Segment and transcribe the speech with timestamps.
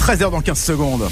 [0.00, 1.08] 13h dans 15 secondes.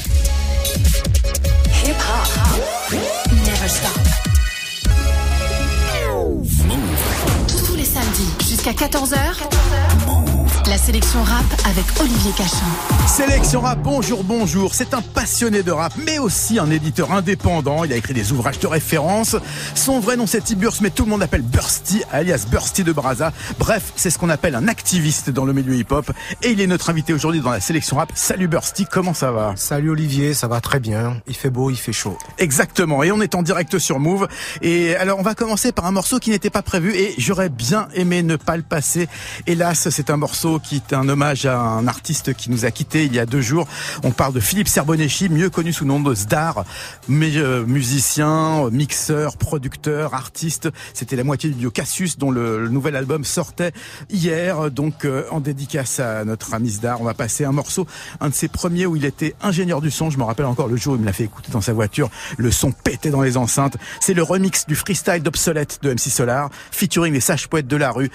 [7.66, 10.27] Tous les samedis jusqu'à 14h.
[10.68, 12.66] La sélection rap avec Olivier Cachin.
[13.06, 14.74] Sélection rap, bonjour, bonjour.
[14.74, 17.84] C'est un passionné de rap, mais aussi un éditeur indépendant.
[17.84, 19.34] Il a écrit des ouvrages de référence.
[19.74, 23.32] Son vrai nom c'est Tiburce, mais tout le monde l'appelle Bursty, alias Bursty de Braza.
[23.58, 26.12] Bref, c'est ce qu'on appelle un activiste dans le milieu hip-hop.
[26.42, 28.12] Et il est notre invité aujourd'hui dans la sélection rap.
[28.14, 29.54] Salut Bursty, comment ça va?
[29.56, 31.22] Salut Olivier, ça va très bien.
[31.26, 32.18] Il fait beau, il fait chaud.
[32.36, 33.02] Exactement.
[33.02, 34.28] Et on est en direct sur Move.
[34.60, 37.88] Et alors, on va commencer par un morceau qui n'était pas prévu et j'aurais bien
[37.94, 39.08] aimé ne pas le passer.
[39.46, 43.04] Hélas, c'est un morceau qui est un hommage à un artiste qui nous a quitté
[43.04, 43.66] il y a deux jours.
[44.02, 46.64] On parle de Philippe Serbonechi, mieux connu sous le nom de Zdar,
[47.08, 50.68] mais, euh, musicien, mixeur, producteur, artiste.
[50.94, 53.72] C'était la moitié du duo Cassius dont le, le nouvel album sortait
[54.10, 54.70] hier.
[54.70, 57.86] Donc euh, en dédicace à notre ami Zdar, on va passer un morceau,
[58.20, 60.10] un de ses premiers où il était ingénieur du son.
[60.10, 62.10] Je me rappelle encore le jour où il me l'a fait écouter dans sa voiture.
[62.36, 63.76] Le son pétait dans les enceintes.
[64.00, 67.90] C'est le remix du freestyle d'obsolète de MC Solar, featuring les sages poètes de la
[67.90, 68.10] rue.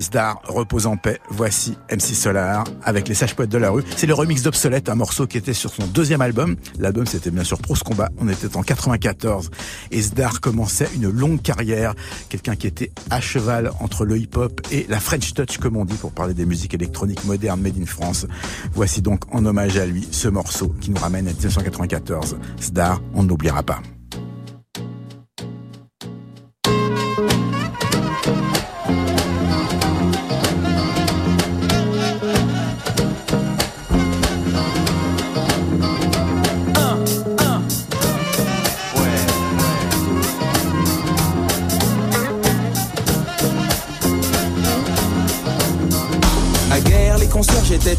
[0.00, 1.20] Zdar repose en paix.
[1.30, 3.82] Voici MC Solar avec les sages poètes de la rue.
[3.96, 6.56] C'est le remix d'Obsolète, un morceau qui était sur son deuxième album.
[6.78, 8.10] L'album c'était bien sûr Proust Combat.
[8.18, 9.50] On était en 94
[9.90, 11.94] et Zdar commençait une longue carrière.
[12.28, 15.94] Quelqu'un qui était à cheval entre le hip-hop et la French Touch comme on dit
[15.96, 18.26] pour parler des musiques électroniques modernes made in France.
[18.72, 22.36] Voici donc en hommage à lui ce morceau qui nous ramène à 1994.
[22.60, 23.80] Zdar, on n'oubliera pas.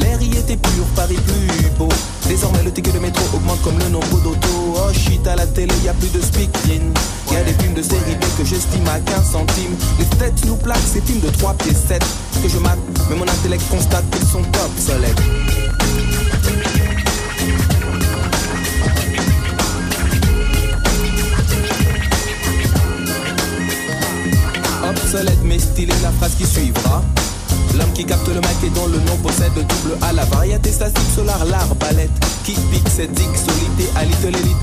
[0.00, 1.88] L'air y était pur, Paris plus beau.
[2.28, 4.74] Désormais, le ticket de métro augmente comme le nombre d'autos.
[4.76, 6.92] Oh shit, à la télé, y a plus de speaking.
[7.30, 9.76] Y a des films de série B que j'estime à 15 centimes.
[9.98, 12.02] Les têtes nous plaquent ces films de 3 pieds 7
[12.42, 12.78] que je mate,
[13.08, 15.20] mais mon intellect constate qu'ils sont obsolètes.
[24.88, 27.02] Obsolète mais stylé la phrase qui suivra.
[27.76, 30.72] L'homme qui capte le mic et dont le nom possède le double à la variété
[30.72, 32.10] statique solar, l'arbalète
[32.44, 34.56] qui pique cette solité à little elite.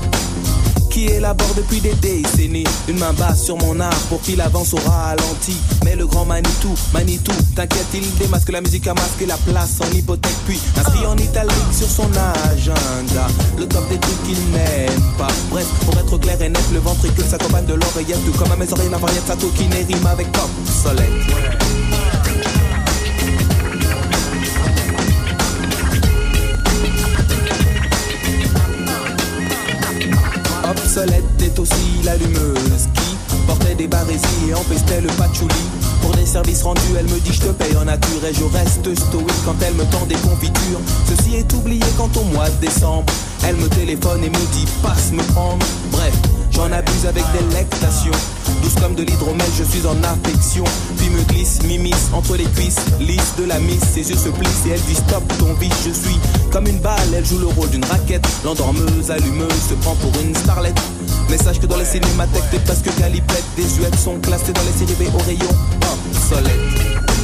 [0.90, 2.64] Qui élabore depuis des décennies?
[2.88, 5.56] Une main basse sur mon art pour qu'il avance au ralenti.
[5.84, 9.94] Mais le grand Manitou, Manitou, t'inquiète il démasque la musique à masquer la place en
[9.94, 10.34] hypothèque.
[10.46, 12.08] Puis inscrit en italique sur son
[12.50, 13.26] agenda.
[13.58, 15.28] Le top des trucs qu'il n'aime pas.
[15.50, 18.24] Bref, pour être clair et net, le ventricule s'accompagne de l'oreillette.
[18.24, 21.87] Tout comme à mes oreilles la variette sa qui rime avec obsolète
[30.98, 35.54] Obsolète est aussi l'allumeuse qui portait des barésies et empestait le patchouli.
[36.02, 38.92] Pour des services rendus, elle me dit je te paye en nature et je reste
[39.06, 40.80] stoïque quand elle me tend des confitures.
[41.06, 43.12] Ceci est oublié quand au mois de décembre,
[43.44, 45.64] elle me téléphone et me dit passe me prendre.
[45.90, 46.14] Bref,
[46.50, 48.12] j'en abuse avec délectation.
[48.62, 50.64] Douce comme de l'hydromel, je suis en affection.
[50.96, 53.80] Puis me glisse, m'immisce entre les cuisses, lisse de la miss.
[53.94, 55.72] Ses yeux se plissent et elle dit stop ton vice.
[55.86, 56.18] Je suis
[56.50, 58.26] comme une balle, elle joue le rôle d'une raquette.
[58.44, 60.80] L'endormeuse, allumeuse, se prend pour une starlette.
[61.30, 63.44] Mais sache que dans les cinémathèques, t'es presque galipette.
[63.56, 65.50] Des US sont classés dans les séries B au rayon
[65.82, 67.17] obsolète.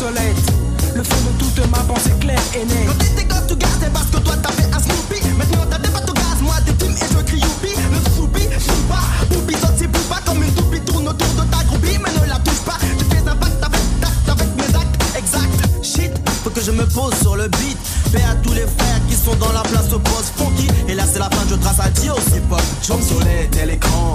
[0.00, 2.86] Le fond de toute ma pensée claire et nette.
[2.86, 5.26] Quand t'étais gosse, tu gardais parce que toi t'as fait un Snoopy.
[5.36, 7.74] Maintenant t'as des bateaux gaz, moi des teams et je crie youpi.
[7.90, 8.46] Le Snoopy,
[8.88, 9.26] pas.
[9.28, 11.98] Boubi saute, c'est pas comme une toupie tourne autour de ta groupie.
[11.98, 15.84] Mais ne la touche pas, tu fais un pacte avec, tact avec mes actes exact.
[15.84, 16.12] Shit,
[16.44, 17.78] faut que je me pose sur le beat.
[18.12, 20.68] Paix à tous les frères qui sont dans la place au poste funky.
[20.86, 24.07] Et là c'est la fin, je trace à Dio, c'est pas Obsolète, tel écran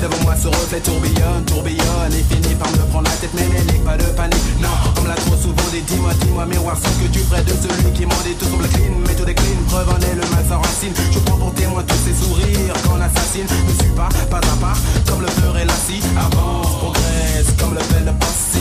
[0.00, 2.12] qui devant moi se reflet tourbillonne, tourbillonne.
[2.12, 4.60] Et finit par me prendre la tête, mais n'est pas de panique.
[4.60, 7.92] Non, comme l'a trop souvent dit, dis-moi, dis-moi miroir Ce que tu ferais de celui
[7.92, 8.34] qui m'en dit.
[8.38, 10.92] Tout semble clean Mais tout décline, preuve en est le mal sans racine.
[11.12, 13.46] Je prends pour témoin tous ces sourires qu'on assassine.
[13.68, 14.74] Ne suis pas, pas à pas,
[15.08, 16.02] comme le ferait la scie.
[16.16, 16.59] Avance,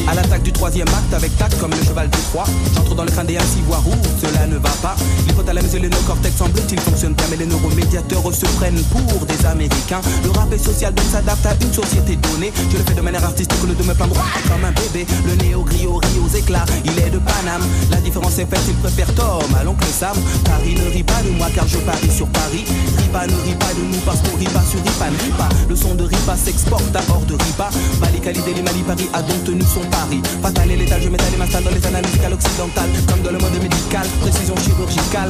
[0.09, 3.11] À l'attaque du troisième acte avec tact comme le cheval de Troie J'entre dans le
[3.11, 4.95] crâne des ainsi voir où cela ne va pas.
[5.27, 10.01] L'hypothalamus et le cortex semble-t-il fonctionnent bien Mais les neuromédiateurs se prennent pour des américains.
[10.23, 12.51] Le rap est social donc s'adapte à une société donnée.
[12.71, 15.05] Je le fais de manière artistique lieu de me plaindre comme un bébé.
[15.27, 17.61] Le néo gris rit aux éclats, il est de Paname.
[17.91, 20.17] La différence est faite, il préfère Tom à l'oncle Sam.
[20.43, 22.65] Paris ne rit pas de moi car je parie sur Paris.
[22.97, 25.93] Ripa ne rit pas de nous parce qu'on rit pas sur Ripa ne Le son
[25.93, 27.69] de Ripa s'exporte à hors de Ripa
[28.01, 31.85] Paris a donc tenu son pari Fatal et létal, je m'étale et m'installe dans les
[31.85, 35.29] analyses occidentales Comme dans le mode médical, précision chirurgicale.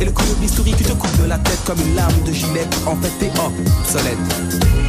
[0.00, 2.32] Et le coup de bistouri qui te coupe de la tête comme une lame de
[2.32, 2.66] gilet.
[2.86, 4.83] En fait t'es obsolète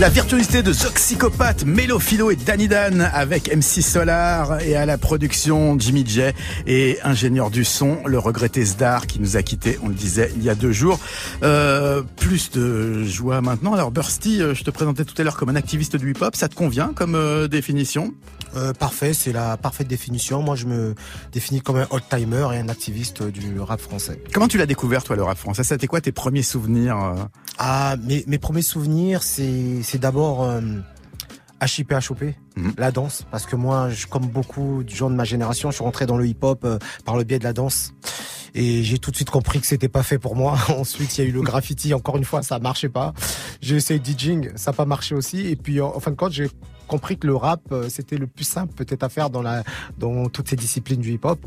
[0.00, 4.98] La virtuosité de Zoxicopathe, Mélo Philo et Danny Dan avec MC Solar et à la
[4.98, 6.22] production Jimmy J
[6.66, 10.42] et ingénieur du son, le regretté Zdar qui nous a quitté, on le disait il
[10.42, 10.98] y a deux jours.
[11.44, 13.72] Euh, plus de joie maintenant.
[13.72, 16.48] Alors Bursty, euh, je te présentais tout à l'heure comme un activiste du hip-hop, ça
[16.48, 18.14] te convient comme euh, définition?
[18.56, 20.42] Euh, parfait, c'est la parfaite définition.
[20.42, 20.94] Moi, je me
[21.32, 24.20] définis comme un old-timer et un activiste du rap français.
[24.32, 25.64] Comment tu l'as découvert toi le rap français?
[25.64, 30.60] C'était quoi tes premiers souvenirs Ah, mes, mes premiers souvenirs, c'est c'est d'abord euh,
[31.62, 32.72] HIP HOP, Mhm.
[32.78, 35.84] la danse, parce que moi, je, comme beaucoup de gens de ma génération, je suis
[35.84, 37.92] rentré dans le hip-hop euh, par le biais de la danse.
[38.56, 40.56] Et j'ai tout de suite compris que c'était pas fait pour moi.
[40.68, 41.92] Ensuite, il y a eu le graffiti.
[41.94, 43.12] Encore une fois, ça marchait pas.
[43.60, 45.46] J'ai essayé de DJing, ça n'a pas marché aussi.
[45.48, 46.48] Et puis, en, en fin de compte, j'ai
[46.86, 49.62] compris que le rap, euh, c'était le plus simple peut-être à faire dans la
[49.98, 51.38] dans toutes ces disciplines du hip-hop.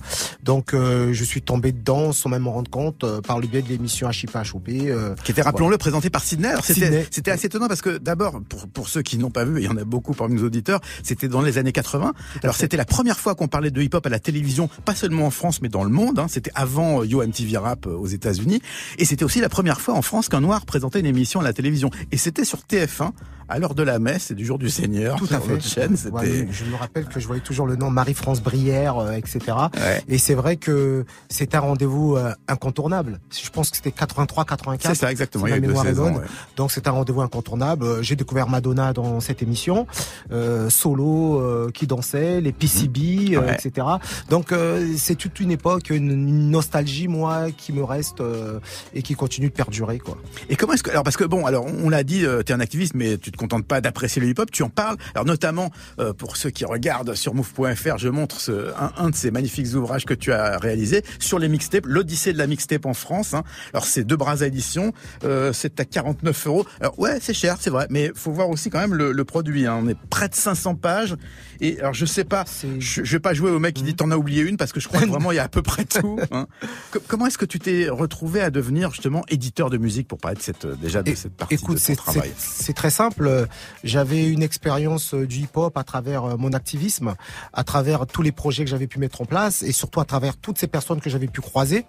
[0.43, 3.61] Donc, euh, je suis tombé dedans sans même m'en rendre compte euh, par le biais
[3.61, 4.69] de l'émission HIP HOP.
[4.69, 6.21] euh, qui était, rappelons-le, présenté par.
[6.43, 9.65] Alors, c'était, assez étonnant parce que d'abord, pour, pour ceux qui n'ont pas vu, il
[9.65, 12.13] y en a beaucoup parmi nos auditeurs, c'était dans les années 80.
[12.43, 15.31] Alors, c'était la première fois qu'on parlait de hip-hop à la télévision, pas seulement en
[15.31, 16.19] France, mais dans le monde.
[16.19, 16.27] hein.
[16.29, 18.61] C'était avant Yo MTV Rap aux États-Unis.
[18.97, 21.53] Et c'était aussi la première fois en France qu'un noir présentait une émission à la
[21.53, 21.89] télévision.
[22.11, 23.11] Et c'était sur TF1,
[23.49, 25.15] à l'heure de la messe et du jour du Seigneur.
[25.17, 25.59] Tout à sur fait.
[25.61, 25.95] chaîne.
[26.11, 29.39] Ouais, je me rappelle que je voyais toujours le nom Marie-France Brière, euh, etc.
[29.75, 30.03] Ouais.
[30.07, 33.19] Et c'est vrai que c'est un rendez-vous euh, incontournable.
[33.31, 34.77] Je pense que c'était 83-84.
[34.81, 35.47] C'est ça, exactement.
[35.47, 36.25] Il y a deux saisons, ouais.
[36.55, 37.83] Donc c'est un rendez-vous incontournable.
[37.85, 39.87] Euh, J'ai découvert Madonna dans cette émission,
[40.31, 43.53] euh, solo euh, qui dansait, les PCB, euh, Ouais.
[43.53, 43.85] etc.
[44.29, 48.59] Donc euh, c'est toute une époque, une, une nostalgie moi qui me reste euh,
[48.93, 50.17] et qui continue de perdurer quoi.
[50.49, 52.59] Et comment est-ce que alors parce que bon alors on l'a dit tu es un
[52.59, 56.13] activiste mais tu te contentes pas d'apprécier le hip-hop tu en parles alors notamment euh,
[56.13, 60.05] pour ceux qui regardent sur move.fr je montre ce, un, un de ces magnifiques ouvrages
[60.05, 63.43] que tu as réalisé sur les mixtapes l'odyssée de la mixtape en France hein.
[63.73, 67.69] alors c'est deux bras éditions euh, c'est à 49 euros alors ouais c'est cher c'est
[67.69, 69.79] vrai mais faut voir aussi quand même le, le produit hein.
[69.81, 71.15] on est près de 500 pages
[71.61, 72.45] et alors je sais pas
[72.79, 74.79] je, je vais pas jouer au mec qui dit t'en as oublié une parce que
[74.79, 76.47] je crois que vraiment il y a à peu près tout hein.
[76.91, 80.37] Co- comment est-ce que tu t'es retrouvé à devenir justement éditeur de musique pour parler
[80.37, 82.31] de cette déjà de cette partie Écoute, de ton travail?
[82.37, 83.27] c'est- c'est très simple.
[83.27, 83.45] Euh,
[83.83, 87.15] J'avais une expérience euh, du hip-hop à travers euh, mon activisme,
[87.53, 90.37] à travers tous les projets que j'avais pu mettre en place et surtout à travers
[90.37, 91.85] toutes ces personnes que j'avais pu croiser.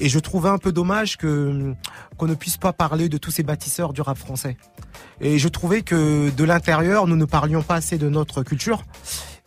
[0.00, 1.72] Et je trouvais un peu dommage que
[2.16, 4.56] qu'on ne puisse pas parler de tous ces bâtisseurs du rap français.
[5.20, 8.84] Et je trouvais que de l'intérieur, nous ne parlions pas assez de notre culture.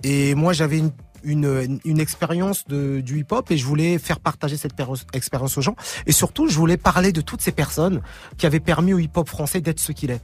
[0.03, 0.81] Et moi, j'avais
[1.23, 4.73] une expérience de, du hip-hop et je voulais faire partager cette
[5.13, 5.75] expérience aux gens.
[6.05, 8.01] Et surtout, je voulais parler de toutes ces personnes
[8.37, 10.21] qui avaient permis au hip-hop français d'être ce qu'il est.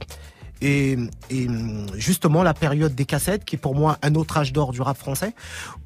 [0.62, 0.98] Et,
[1.30, 1.48] et
[1.94, 4.96] justement, la période des cassettes, qui est pour moi un autre âge d'or du rap
[4.96, 5.34] français,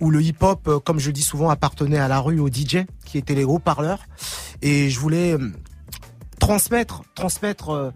[0.01, 3.19] où le hip-hop, euh, comme je dis souvent, appartenait à la rue, aux DJ, qui
[3.19, 4.05] étaient les haut-parleurs.
[4.63, 5.55] Et je voulais hum,
[6.41, 7.91] transmettre, transmettre euh,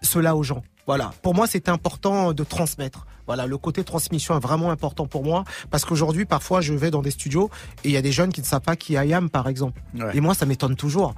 [0.00, 0.62] cela aux gens.
[0.86, 1.12] Voilà.
[1.22, 3.06] Pour moi, c'était important de transmettre.
[3.26, 7.00] Voilà, le côté transmission est vraiment important pour moi parce qu'aujourd'hui, parfois, je vais dans
[7.00, 7.50] des studios
[7.82, 9.80] et il y a des jeunes qui ne savent pas qui I am, par exemple.
[9.94, 10.14] Ouais.
[10.14, 11.14] Et moi, ça m'étonne toujours.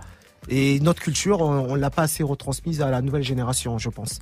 [0.48, 4.20] Et notre culture, on, on l'a pas assez retransmise à la nouvelle génération, je pense.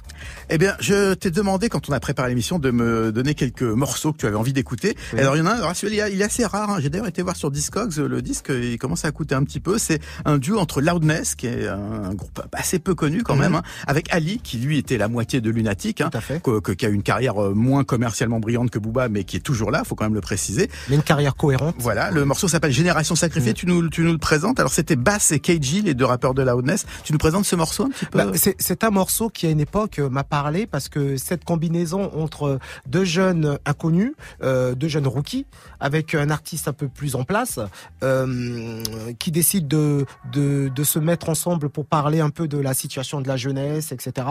[0.49, 4.12] Eh bien, je t'ai demandé quand on a préparé l'émission de me donner quelques morceaux
[4.12, 4.97] que tu avais envie d'écouter.
[5.12, 5.21] Oui.
[5.21, 6.71] Alors il y en a un, celui-là, il est assez rare.
[6.71, 6.76] hein.
[6.80, 9.76] J'ai d'ailleurs été voir sur Discogs le disque, il commence à coûter un petit peu.
[9.76, 13.40] C'est un duo entre Loudness, qui est un groupe assez peu connu quand Mhm.
[13.40, 16.09] même, hein, avec Ali, qui lui était la moitié de Lunatic, hein,
[16.42, 19.71] que- qui a une carrière euh, moins commercialement brillante que Booba, mais qui est toujours
[19.71, 19.85] là.
[19.85, 20.71] Faut quand même le préciser.
[20.88, 21.75] Mais une carrière cohérente.
[21.78, 23.50] Voilà, le morceau s'appelle Génération Sacrifiée.
[23.50, 23.54] Mhm.
[23.56, 24.59] Tu nous, tu nous le présentes.
[24.59, 26.87] Alors c'était Bass et KG, les deux rappeurs de Loudness.
[27.03, 28.19] Tu nous présentes ce morceau un petit peu.
[28.19, 32.11] Bah, c'est un morceau qui à une époque euh, m'a parlé parce que cette combinaison
[32.15, 35.47] entre deux jeunes inconnus, euh, deux jeunes rookies,
[35.81, 37.59] avec un artiste un peu plus en place,
[38.03, 38.83] euh,
[39.19, 43.21] qui décide de, de de se mettre ensemble pour parler un peu de la situation
[43.21, 44.29] de la jeunesse, etc.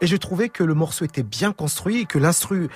[0.00, 2.68] Et je trouvais que le morceau était bien construit, et que l'instru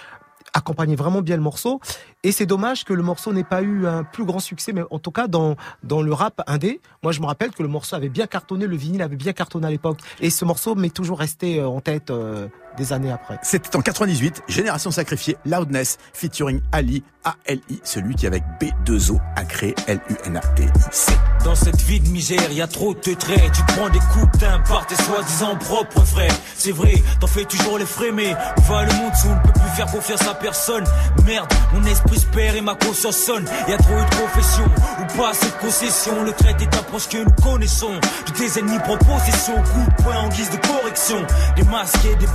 [0.53, 1.81] accompagnait vraiment bien le morceau.
[2.23, 4.99] Et c'est dommage que le morceau n'ait pas eu un plus grand succès, mais en
[4.99, 8.09] tout cas dans dans le rap indé, moi je me rappelle que le morceau avait
[8.09, 9.99] bien cartonné, le vinyle avait bien cartonné à l'époque.
[10.21, 13.39] Et ce morceau m'est toujours resté euh, en tête euh, des années après.
[13.43, 19.75] C'était en 98, Génération Sacrifiée, Loudness, featuring Ali, A-L-I, celui qui avec B2O a créé
[19.87, 21.13] L-U-N-A-T-I-C.
[21.45, 23.53] Dans cette vie de misère, y a trop de traits.
[23.53, 26.35] Tu prends des coups d'un par tes soi-disant propres frères.
[26.57, 29.41] C'est vrai, t'en fais toujours les frais, mais où va le monde si on ne
[29.41, 30.85] peut plus faire confiance à personne
[31.25, 33.45] Merde, mon esprit se perd et ma conscience sonne.
[33.69, 36.23] Y a trop eu de confessions, ou pas assez de concessions.
[36.25, 37.93] Le trait est approche que nous connaissons.
[38.27, 41.25] De tes ennemis possession, coup de poing en guise de correction.
[41.57, 42.27] Des masqués, des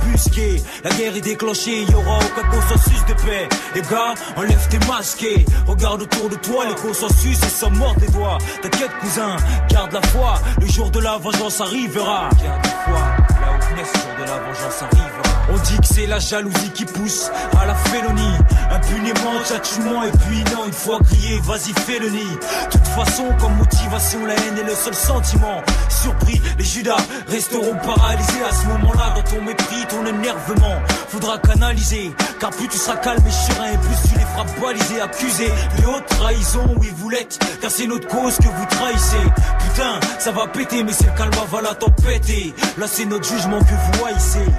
[0.84, 3.48] La guerre est déclenchée, y aura aucun consensus de paix.
[3.74, 5.44] Les gars, enlève tes masqués.
[5.66, 8.38] Regarde autour de toi, les consensus, ils sont morts des doigts.
[8.62, 9.36] T'inquiète, cousin,
[9.70, 10.34] garde la foi.
[10.60, 12.28] Le jour de la vengeance arrivera.
[12.42, 13.00] Garde la foi,
[13.40, 15.15] là où venait ce jour de la vengeance arrivera.
[15.48, 18.34] On dit que c'est la jalousie qui pousse à la félonie.
[18.70, 22.18] Impunément, tchatchement, et puis non, une fois grillé, vas-y, fais le nid.
[22.18, 25.62] De toute façon, comme motivation, la haine est le seul sentiment.
[25.88, 26.96] Surpris, les Judas
[27.28, 29.14] resteront paralysés à ce moment-là.
[29.14, 32.12] Dans ton mépris, ton énervement, faudra canaliser.
[32.40, 35.52] Car plus tu seras calme et serein, et plus tu les feras baliser, accusés.
[35.78, 37.38] Les hautes trahisons, oui, vous l'êtes.
[37.60, 39.24] Car c'est notre cause que vous trahissez.
[39.60, 42.28] Putain, ça va péter, mais c'est le calme avant la tempête.
[42.30, 43.64] Et là, c'est notre jugement que
[43.98, 44.52] vous haïssez.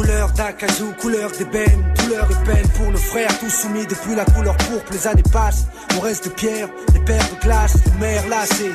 [0.00, 4.56] Couleur d'acajou, couleur d'ébène, douleur et peine pour nos frères, tous soumis depuis la couleur
[4.56, 8.72] pourpre, les années passent, on reste de pierre, des pères de glace, les mères lassées,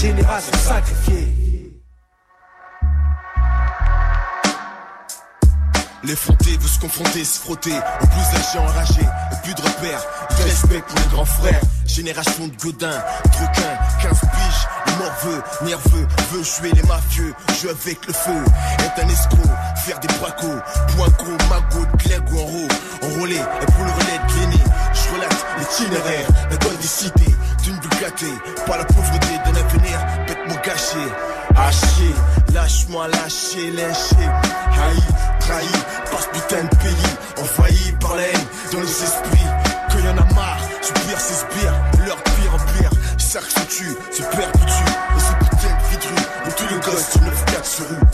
[0.00, 1.28] génération sacrifiée.
[6.04, 9.02] L'effronté veut se confronter, se frotter Au plus âgé enragé,
[9.44, 10.04] plus de repères
[10.42, 14.66] respect pour les grands frères Génération de godins, truquins, 15 piges
[14.98, 17.34] morveux, nerveux, veut jouer les mafieux.
[17.60, 18.44] Joue avec le feu,
[18.78, 19.50] est un escroc
[19.84, 20.60] Faire des bracos,
[20.96, 22.68] point gros, magot, glingo en haut
[23.02, 24.62] Enrôlé, le relais l'aîné
[24.94, 28.26] Je relate l'itinéraire, la gueule des cités D'une vulgarité,
[28.66, 30.98] pas la pauvreté d'un avenir Bêtement gâché,
[31.70, 32.14] chier
[32.54, 34.28] Lâche-moi, lâcher, lyncher
[34.82, 34.98] Haï,
[35.40, 35.68] trahi
[36.10, 37.12] par ce putain de pays.
[37.38, 39.48] Envahi par la haine dans les esprits.
[39.90, 41.74] Que y en a marre, soupir c'est sbire
[42.06, 42.31] Leur
[43.32, 44.36] chaque se tue, se dessus
[45.16, 48.06] Et ce putain de vidru où tous les gosses sur 9-4 se rouent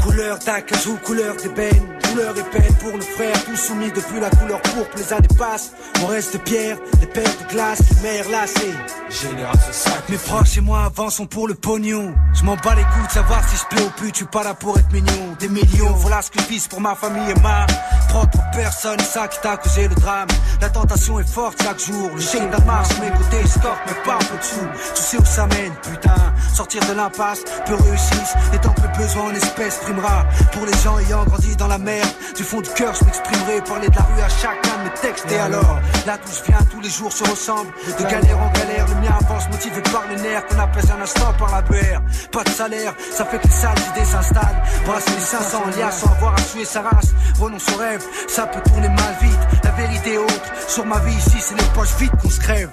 [0.00, 4.96] Couleur d'acajou, couleur d'ébène, et peine pour nos frères, tous soumis depuis la couleur pourpre,
[4.96, 8.74] les années passent, on reste de pierre, des pères de glace, les mères lassées.
[9.10, 10.02] Génération sacrifiée.
[10.08, 12.14] Mes proches et moi avançons pour le pognon.
[12.34, 14.44] Je m'en bats les coups de savoir si je plais au pute, je suis pas
[14.44, 15.36] là pour être mignon.
[15.38, 17.66] Des millions, voilà ce que je pour ma famille et ma
[18.08, 20.28] propre personne, ça qui t'a causé le drame.
[20.60, 24.18] La tentation est forte chaque jour, le chien de marche mes côtés, escorte mais pas
[24.18, 24.68] peu dessous.
[24.94, 26.32] Tu sais où ça mène, putain.
[26.54, 30.24] Sortir de l'impasse, peu réussissent, et tant que le besoin en espèces primera.
[30.52, 32.05] Pour les gens ayant grandi dans la mer,
[32.36, 35.26] du fond du cœur, je m'exprimerai, parler de la rue à chacun de mes textes.
[35.30, 37.72] Et alors, là d'où je viens, tous les jours se ressemblent.
[37.98, 41.32] De galère en galère, le mien avance motivé par le nerf qu'on apaise un instant
[41.38, 42.00] par la BR.
[42.32, 44.62] Pas de salaire, ça fait que les sales idées s'installent.
[44.84, 47.14] Brasser les 500 liasses sans avoir à suer sa race.
[47.38, 49.40] Renonce au rêve, ça peut tourner mal vite.
[49.64, 52.70] La vérité est haute, sur ma vie ici, c'est les poches vides qu'on se crève.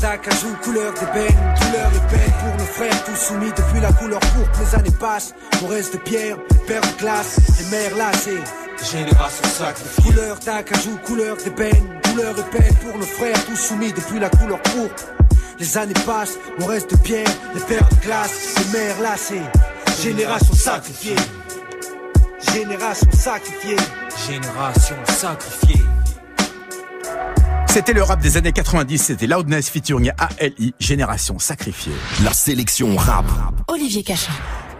[0.00, 4.60] D'acajou, couleur d'ébène, douleur et peine pour nos frères, tous soumis depuis la couleur pourpre.
[4.60, 6.36] Les années passent, on reste de pierre,
[6.66, 8.42] pères de glace, les mères lassées.
[8.90, 10.04] Génération sacrifiée.
[10.04, 14.60] Couleur d'acajou, couleur d'ébène, douleur et peine pour nos frères, tous soumis depuis la couleur
[14.62, 15.04] pourpre.
[15.58, 19.42] Les années passent, on reste de pierre, les pères de glace, les mères lassées.
[20.02, 21.16] Génération sacrifiée.
[22.52, 23.76] Génération sacrifiée.
[24.28, 25.95] Génération sacrifiée.
[27.76, 31.92] C'était le rap des années 90, c'était Loudness featuring ALI, Génération Sacrifiée.
[32.24, 33.26] La sélection rap
[33.68, 34.32] Olivier Cachin.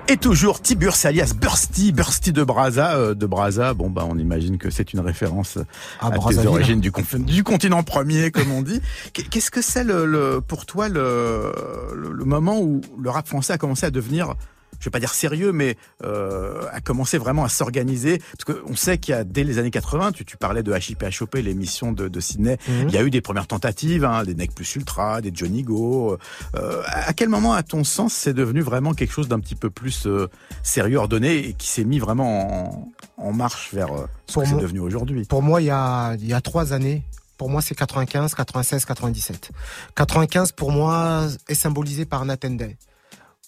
[0.08, 3.74] Et toujours Tiburce alias Bursty, Bursty de Braza, euh, de Braza.
[3.74, 5.58] Bon bah on imagine que c'est une référence
[6.00, 8.80] À à, tes origines du, du continent premier, comme on dit.
[9.12, 11.52] Qu'est- Qu'est-ce que c'est le, le- pour toi le,
[11.94, 14.36] le, le moment où le rap français a commencé à devenir
[14.80, 18.20] je vais pas dire sérieux, mais euh, a commencé vraiment à s'organiser.
[18.38, 21.34] Parce qu'on sait qu'il y a dès les années 80, tu, tu parlais de HIP-HOP,
[21.36, 22.88] l'émission de, de Sydney, Mhm.
[22.88, 26.16] il y a eu des premières tentatives, hein, des Nec Plus Ultra, des Johnny Go.
[26.56, 29.54] Euh, à à quel moment, à ton sens, c'est devenu vraiment quelque chose d'un petit
[29.54, 30.28] peu plus euh,
[30.62, 33.88] sérieux, ordonné, et qui s'est mis vraiment en, en marche vers
[34.26, 35.24] ce Pour que c'est devenu aujourd'hui?
[35.24, 37.02] Pour moi, il y a, il y a trois années.
[37.38, 39.50] Pour moi, c'est 95, 96, 97.
[39.94, 42.76] 95, pour moi, est symbolisé par Nathan Day.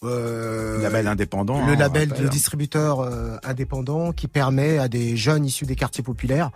[0.04, 1.66] Euh, Label indépendant.
[1.66, 6.04] le hein, label, le distributeur euh, indépendant qui permet à des jeunes issus des quartiers
[6.04, 6.50] populaires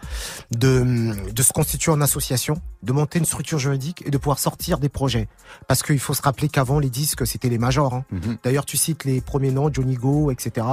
[0.57, 4.79] de, de se constituer en association, de monter une structure juridique et de pouvoir sortir
[4.79, 5.27] des projets.
[5.67, 7.95] Parce qu'il faut se rappeler qu'avant, les disques, c'était les majors.
[7.95, 8.05] hein.
[8.13, 8.37] Mhm.
[8.45, 10.65] D'ailleurs, tu cites les premiers noms, Johnny Go, etc.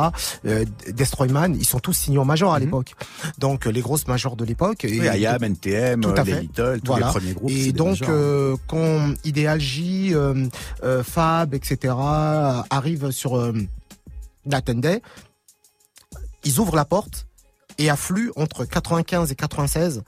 [0.45, 2.65] Euh, Destroyman, ils sont tous signés en major à Mhm.
[2.65, 2.93] l'époque.
[3.39, 4.85] Donc, euh, les grosses majors de l'époque.
[4.85, 6.41] Et- Oui, IAM, NTM, Tout à euh, les fait.
[6.41, 7.07] Little, tous Voilà.
[7.07, 7.49] les premiers groupes.
[7.51, 10.45] et donc, euh, quand Ideal J, euh,
[10.83, 11.93] euh, Fab, etc.,
[12.59, 13.53] euh, arrivent sur euh,
[14.45, 15.01] Nathan Day,
[16.43, 17.27] ils ouvrent la porte
[17.77, 20.03] et affluent entre 95 et 96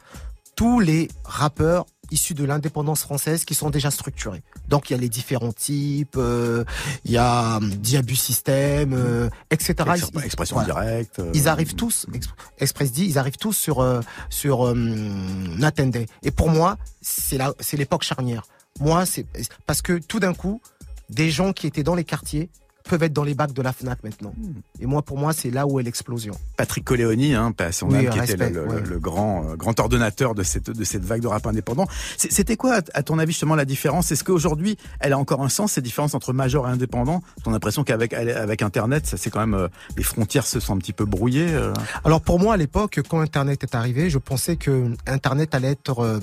[0.55, 4.43] tous les rappeurs issus de l'indépendance française qui sont déjà structurés.
[4.67, 6.65] Donc il y a les différents types, euh,
[7.05, 9.75] il y a euh, Diabu System, euh, etc.
[10.13, 10.74] Ils- expression voilà.
[10.74, 11.20] directe.
[11.20, 12.27] euh, Ils arrivent tous, Ex-
[12.60, 16.05] Express D, ils arrivent tous sur euh, sur euh, Nathan Day.
[16.22, 18.43] Et pour moi, c'est la c'est l'époque charnière.
[18.81, 19.25] Moi, c'est
[19.65, 20.62] parce que tout d'un coup,
[21.11, 22.49] des gens qui étaient dans les quartiers
[22.89, 24.33] peuvent être dans les bacs de la Fnac maintenant.
[24.35, 24.53] Hmm.
[24.79, 26.33] Et moi, pour moi, c'est là où est l'explosion.
[26.57, 28.81] Patrick Coléoni, hein, son Oui, âme, qui respect, était le, le- ouais.
[28.81, 31.85] le grand, euh, grand ordonnateur de cette, de cette vague de rap indépendant.
[32.17, 34.11] C'était quoi, à- ton avis, justement, la différence?
[34.11, 37.21] Est-ce qu'aujourd'hui, elle a encore un sens, cette différence entre major et indépendant?
[37.43, 40.79] Ton impression qu'avec avec Internet, ça c'est quand même, euh, les frontières se sont un
[40.79, 41.74] petit peu brouillées euh?
[42.03, 46.19] Alors pour moi, à l'époque, quand Internet est arrivé, je pensais que Internet allait être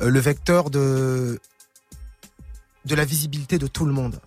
[0.00, 1.38] le vecteur de
[2.88, 4.18] de la visibilité de tout le monde.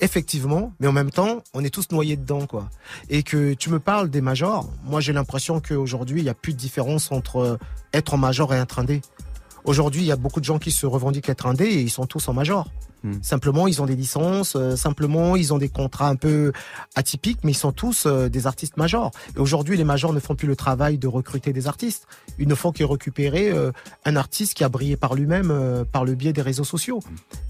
[0.00, 2.70] Effectivement, mais en même temps, on est tous noyés dedans, quoi.
[3.10, 6.54] Et que tu me parles des majors, moi j'ai l'impression qu'aujourd'hui, il n'y a plus
[6.54, 7.56] de différence entre euh,
[7.92, 9.02] être en major et être indé.
[9.64, 12.06] Aujourd'hui, il y a beaucoup de gens qui se revendiquent être indé et ils sont
[12.06, 12.66] tous en major.
[13.02, 13.22] Hmm.
[13.22, 16.52] Simplement, ils ont des licences, euh, simplement, ils ont des contrats un peu
[16.94, 19.10] atypiques, mais ils sont tous euh, des artistes majors.
[19.36, 22.06] Et aujourd'hui, les majors ne font plus le travail de recruter des artistes.
[22.38, 23.72] Ils ne font que récupérer euh,
[24.04, 27.00] un artiste qui a brillé par lui-même par le biais des réseaux sociaux.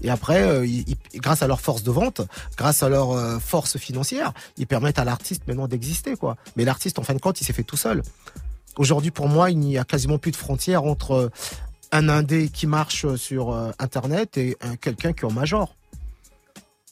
[0.01, 0.65] Et après,
[1.15, 2.21] grâce à leur force de vente,
[2.57, 6.35] grâce à leur force financière, ils permettent à l'artiste maintenant d'exister, quoi.
[6.55, 8.01] Mais l'artiste, en fin de compte, il s'est fait tout seul.
[8.77, 11.31] Aujourd'hui, pour moi, il n'y a quasiment plus de frontières entre
[11.91, 15.75] un indé qui marche sur euh, Internet et un- quelqu'un qui est en major.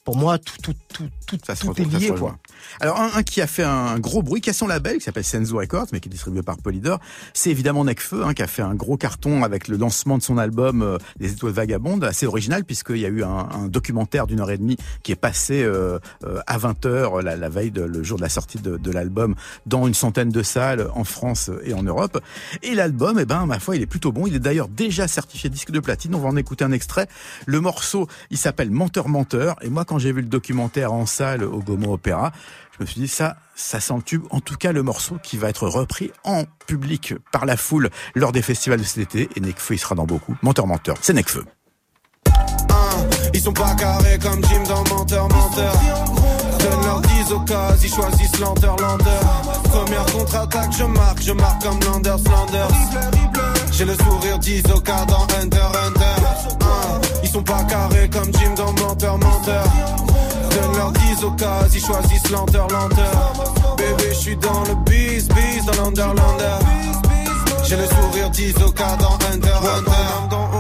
[0.10, 2.40] Pour moi, tout, tout, tout, tout, Ça tout est lié, quoi.
[2.82, 5.24] Alors un, un qui a fait un gros bruit, qui a son label, qui s'appelle
[5.24, 7.00] Senzo Records, mais qui est distribué par Polydor,
[7.34, 10.40] c'est évidemment Necfeu, hein, qui a fait un gros carton avec le lancement de son
[10.40, 14.40] album euh, Les Étoiles Vagabondes, assez original puisqu'il y a eu un, un documentaire d'une
[14.40, 18.04] heure et demie qui est passé euh, euh, à 20h la, la veille, de, le
[18.04, 19.36] jour de la sortie de, de l'album,
[19.68, 22.20] dans une centaine de salles en France et en Europe.
[22.64, 24.26] Et l'album, eh ben, ma foi, il est plutôt bon.
[24.26, 26.16] Il est d'ailleurs déjà certifié disque de platine.
[26.16, 27.08] On va en écouter un extrait.
[27.46, 29.56] Le morceau, il s'appelle Menteur Menteur.
[29.62, 32.32] Et moi, quand j'ai vu le documentaire en salle au Gaumont Opéra,
[32.78, 34.24] je me suis dit ça, ça sent le tube.
[34.30, 38.32] En tout cas, le morceau qui va être repris en public par la foule lors
[38.32, 39.30] des festivals de cet été.
[39.36, 40.36] Et Nekfeu, il sera dans beaucoup.
[40.42, 41.44] Menteur Menteur, c'est Nekfeu.
[43.34, 45.74] Ils sont pas carrés comme Jim dans Menteur Menteur
[46.60, 51.62] Donne leur 10 au cas, ils choisissent lenteur lenteur Première contre-attaque, je marque, je marque
[51.62, 52.70] comme Landers Landers
[53.72, 56.19] J'ai le sourire 10 au cas dans Hunter Hunter
[56.62, 59.64] Hein, Ils sont pas carrés comme Jim dans Menteur Menteur.
[60.52, 63.34] Donne leur 10 au cas, ils choisissent lenteur lenteur.
[63.78, 66.60] Bébé, je suis dans le bis, bis dans l'Underlander.
[67.66, 70.59] J'ai le sourire 10 au cas dans Hunter Hunter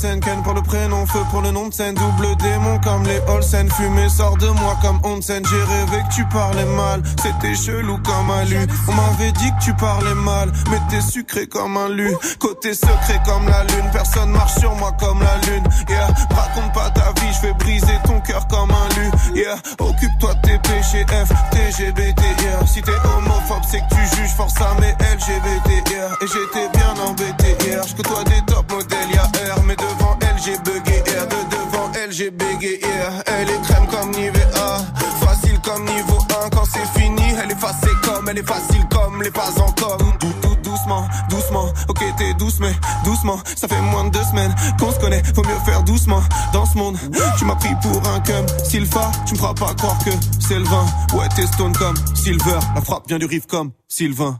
[0.00, 3.70] Ken pour le prénom, feu pour le nom de scène Double démon comme les Olsen
[3.70, 5.44] Fumée sort de moi comme Onsen.
[5.44, 8.66] J'ai rêvé que tu parlais mal C'était chelou comme un lu.
[8.88, 12.10] On m'avait dit que tu parlais mal Mais t'es sucré comme un lu.
[12.38, 15.64] Côté secret comme la lune Personne marche sur moi comme la lune.
[15.88, 19.10] Yeah, raconte pas ta vie Je vais briser ton cœur comme un lu.
[19.40, 24.34] Yeah, occupe-toi de tes péchés F, TGBT Yeah, si t'es homophobe c'est que tu juges
[24.36, 27.56] force à mes LGBT Yeah, et j'étais bien embêté.
[27.64, 31.56] Hier Je côtoie des top modèles y'a R Mais devant elle j'ai bugué R De
[31.56, 32.80] devant elle j'ai bégayé
[33.26, 34.78] Elle est crème comme Nivea
[35.20, 39.22] Facile comme niveau 1 Quand c'est fini elle est facile comme Elle est facile comme
[39.22, 41.72] les phases en com Douce doucement, doucement.
[41.88, 42.72] Ok, t'es douce, mais
[43.04, 43.38] doucement.
[43.56, 45.22] Ça fait moins de deux semaines qu'on se connaît.
[45.34, 46.20] Faut mieux faire doucement
[46.52, 46.96] dans ce monde.
[47.38, 48.46] Tu m'as pris pour un cum.
[48.64, 50.84] Sylva, tu me feras pas croire que c'est le vin.
[51.14, 52.58] Ouais, t'es stone comme Silver.
[52.74, 54.38] La frappe vient du riff comme Sylvain.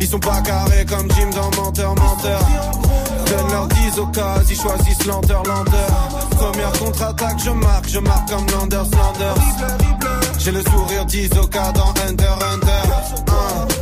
[0.00, 2.40] Ils sont pas carrés comme Jim dans Menteur, Menteur.
[3.28, 5.42] Donne leur 10 occasions, ils choisissent lenteur.
[6.36, 9.34] Première contre-attaque, je marque, je marque comme Landers, Landers.
[10.38, 12.84] J'ai le sourire d'Isoka dans Under, Under.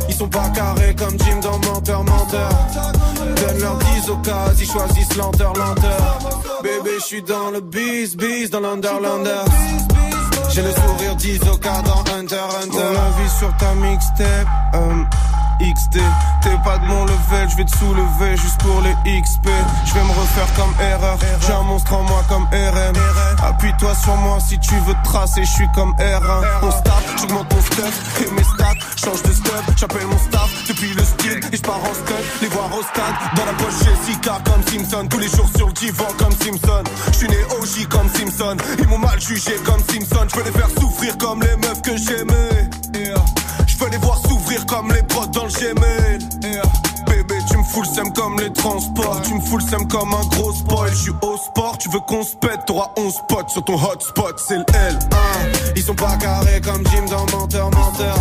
[0.09, 2.49] Ils sont pas carrés comme Jim dans Menteur, Menteur.
[3.35, 5.53] Donne leur 10 occasions, ils choisissent lenteur.
[6.63, 9.45] Bébé, je suis dans le bis, bis, dans l'Under, Landers.
[10.49, 12.81] J'ai le sourire d'Isoka dans Under, Under.
[12.81, 14.47] On vie sur ta mixtape.
[14.73, 15.03] euh,
[15.59, 15.99] XD,
[16.41, 19.49] t'es pas de mon level, je vais te soulever juste pour les XP.
[19.85, 22.95] Je vais me refaire comme erreur, j'ai un monstre en moi comme RM.
[23.43, 26.43] Appuie-toi sur moi si tu veux tracer, je suis comme R1.
[26.61, 29.63] On start, j'augmente mon stuff et mes stats, change de stuff.
[29.75, 32.25] J'appelle mon staff depuis le style et je pars en scud.
[32.41, 35.07] Les voir au stade, dans la poche Jessica comme Simpson.
[35.09, 36.83] Tous les jours sur le divan comme Simpson.
[37.11, 40.27] Je suis né OG comme Simpson, ils m'ont mal jugé comme Simpson.
[40.29, 42.69] Je veux les faire souffrir comme les meufs que j'aimais.
[43.77, 46.19] Je veux les voir s'ouvrir comme les potes dans le Gmail.
[46.41, 46.63] Yeah.
[47.05, 49.21] Bébé, tu me fous le seum comme les transports.
[49.21, 50.89] Tu me fous le seum comme un gros spoil.
[50.89, 52.65] Je suis au sport, tu veux qu'on se pète?
[52.65, 55.73] T'auras 11 potes sur ton hotspot, c'est le L1.
[55.75, 58.17] Ils sont pas carrés comme Jim dans Menteur, Menteur.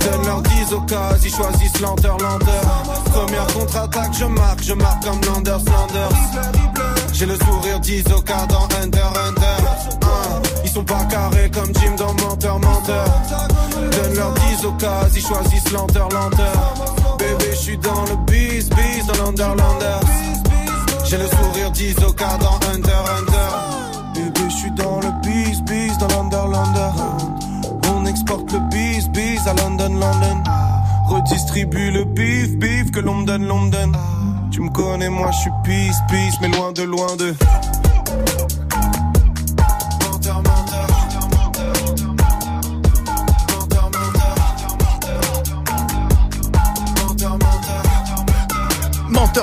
[0.00, 2.82] Donne leur 10 occasions, ils choisissent lenteur, lenteur.
[3.12, 6.95] Première contre-attaque, je marque, je marque comme Landers, Landers.
[7.18, 9.58] J'ai le sourire d'Isoka dans Under, Under.
[10.02, 13.06] Hein, Ils sont pas carrés comme Jim dans Menteur, Menteur.
[13.72, 16.74] Donne leur 10 occasions, ils choisissent lenteur, lenteur.
[17.18, 20.00] Bébé, je suis dans le bis, bis, dans l'Underlander.
[21.06, 24.12] J'ai le sourire d'Isoka dans Under, Under.
[24.14, 27.02] Bébé, je suis dans le bis, bis, dans l'Underlander.
[27.94, 30.42] On exporte le bis, bis à London, London.
[31.08, 33.70] Redistribue le bif, bif que l'on me l'on.
[34.50, 37.34] Tu me connais, moi je suis peace, peace, mais loin de, loin de.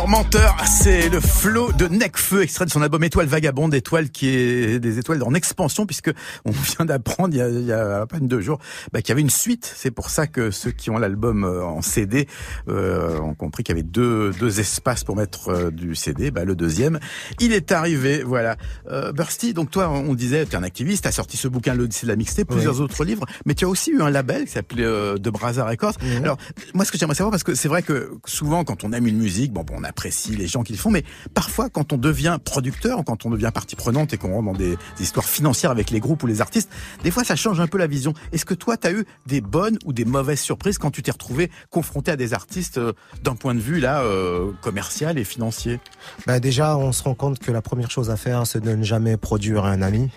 [0.02, 0.58] Menteur.
[0.66, 4.98] C'est le flow de Necfeu, extrait de son album Étoile Vagabonde, étoile qui est des
[4.98, 6.12] étoiles en expansion, puisque
[6.46, 8.60] on vient d'apprendre il, y a- il y a à peine deux jours
[8.92, 9.72] bah, qu'il y avait une suite.
[9.78, 12.28] C'est pour ça que ceux qui ont l'album euh, en CD
[12.68, 16.32] euh, ont compris qu'il y avait deux, deux espaces pour mettre euh, du CD.
[16.32, 17.00] Bah, le deuxième,
[17.40, 18.58] il est arrivé, voilà.
[18.90, 21.76] Euh, Bursty, donc toi, on disait, tu es un activiste, tu as sorti ce bouquin
[21.76, 24.52] L'Odyssée de la mixtape, plusieurs autres livres, mais tu as aussi eu un label qui
[24.52, 25.98] s'appelait euh, De Braza Records.
[26.18, 26.38] Alors,
[26.74, 29.18] moi, ce que j'aimerais savoir, parce que c'est vrai que souvent, quand on aime une
[29.18, 32.38] musique, bon, bon, on apprécie les gens qui le font, mais parfois, quand on devient
[32.44, 35.92] producteur, quand on devient partie prenante et qu'on rentre dans des, des histoires financières avec
[35.92, 36.70] les groupes ou les artistes,
[37.04, 38.14] des fois, ça change un peu la vision.
[38.32, 41.12] Est-ce que toi, tu as eu des bonnes ou des mauvaises surprises quand tu t'es
[41.12, 42.94] retrouvé confronté à des artistes euh,
[43.24, 45.80] d'un point de vue, là, euh, commercial et financier?
[46.28, 48.84] Bah déjà, on se rend compte que la première chose à faire, c'est de ne
[48.84, 50.10] jamais produire un ami.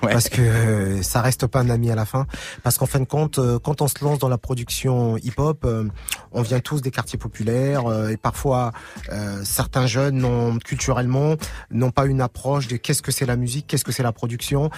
[0.00, 2.26] Parce que euh, ça reste pas un ami à la fin.
[2.64, 5.88] Parce qu'en fin de compte, euh, quand on se lance dans la production hip-hop, euh,
[6.32, 8.72] on vient tous des quartiers populaires et parfois
[9.44, 11.36] certains jeunes n'ont culturellement
[11.70, 14.70] n'ont pas une approche de qu'est-ce que c'est la musique, qu'est-ce que c'est la production,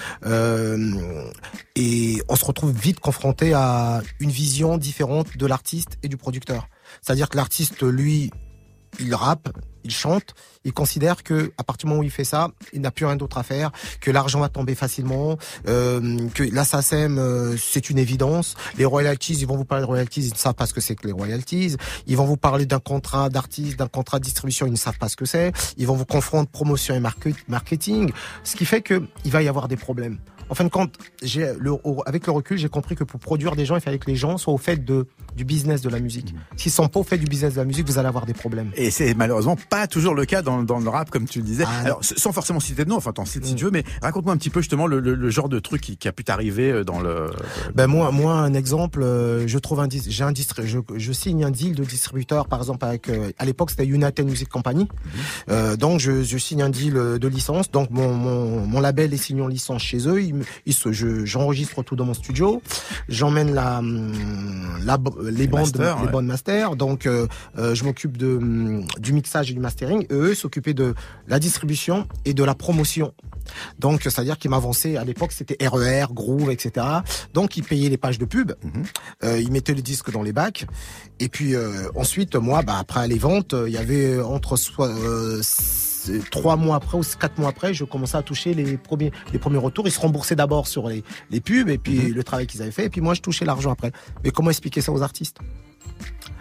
[1.76, 6.68] et on se retrouve vite confronté à une vision différente de l'artiste et du producteur.
[7.02, 8.30] C'est-à-dire que l'artiste, lui,
[9.00, 9.48] il rappe,
[9.84, 12.90] il chante, il considère que à partir du moment où il fait ça, il n'a
[12.90, 15.36] plus rien d'autre à faire, que l'argent va tomber facilement,
[15.68, 18.54] euh, que l'assassin euh, c'est une évidence.
[18.78, 20.94] Les royalties, ils vont vous parler de royalties, ils ne savent pas ce que c'est
[20.94, 21.76] que les royalties.
[22.06, 25.08] Ils vont vous parler d'un contrat d'artiste, d'un contrat de distribution, ils ne savent pas
[25.08, 25.52] ce que c'est.
[25.76, 28.10] Ils vont vous confondre promotion et market- marketing,
[28.42, 30.18] ce qui fait que il va y avoir des problèmes.
[30.54, 31.72] En fin de compte, j'ai le,
[32.06, 34.38] avec le recul, j'ai compris que pour produire des gens, il fallait que les gens
[34.38, 36.32] soient au fait de du business de la musique.
[36.54, 38.70] S'ils sont pas au fait du business de la musique, vous allez avoir des problèmes.
[38.76, 41.64] Et c'est malheureusement pas toujours le cas dans, dans le rap, comme tu le disais.
[41.66, 41.80] Ah.
[41.86, 44.36] Alors, sans forcément citer de nom, enfin, t'en cites si tu veux, mais raconte-moi un
[44.36, 46.84] petit peu justement le, le- le genre de truc qui, qui a pu t'arriver euh,
[46.84, 47.30] dans le.
[47.74, 51.42] Ben moi, moi, un exemple, euh, je trouve un, j'ai un distri- je, je signe
[51.42, 54.86] un deal de distributeur, par exemple avec, euh, à l'époque c'était United Music Company,
[55.50, 59.16] Euh, donc je, je signe un deal de licence, donc mon, mon, mon label est
[59.16, 62.62] signé en licence chez eux, ils, se- je, j'enregistre tout dans mon studio,
[63.08, 64.12] j'emmène la, hum,
[64.84, 64.98] la,
[65.30, 66.10] les bandes, masters, les ouais.
[66.12, 67.26] bandes master, donc euh,
[67.58, 70.94] euh, je m'occupe de hum, du mixage et du mastering, et eux s'occupaient de
[71.28, 73.12] la distribution et de la promotion.
[73.78, 76.86] Donc, c'est-à-dire qu'ils m'avançaient, à l'époque, c'était RER, Groove, etc.
[77.34, 78.52] Donc, ils payaient les pages de pub,
[79.22, 80.66] euh, ils mettaient le disque dans les bacs.
[81.20, 85.40] Et puis, euh, ensuite, moi, bah, après les ventes, il y avait entre soi, euh,
[85.40, 85.93] s-
[86.30, 89.58] trois mois après ou quatre mois après, je commençais à toucher les premiers, les premiers
[89.58, 89.86] retours.
[89.86, 92.86] Ils se remboursaient d'abord sur les, les pubs et puis le travail qu'ils avaient fait.
[92.86, 93.92] Et puis moi, je touchais l'argent après.
[94.22, 95.38] Mais comment expliquer ça aux artistes?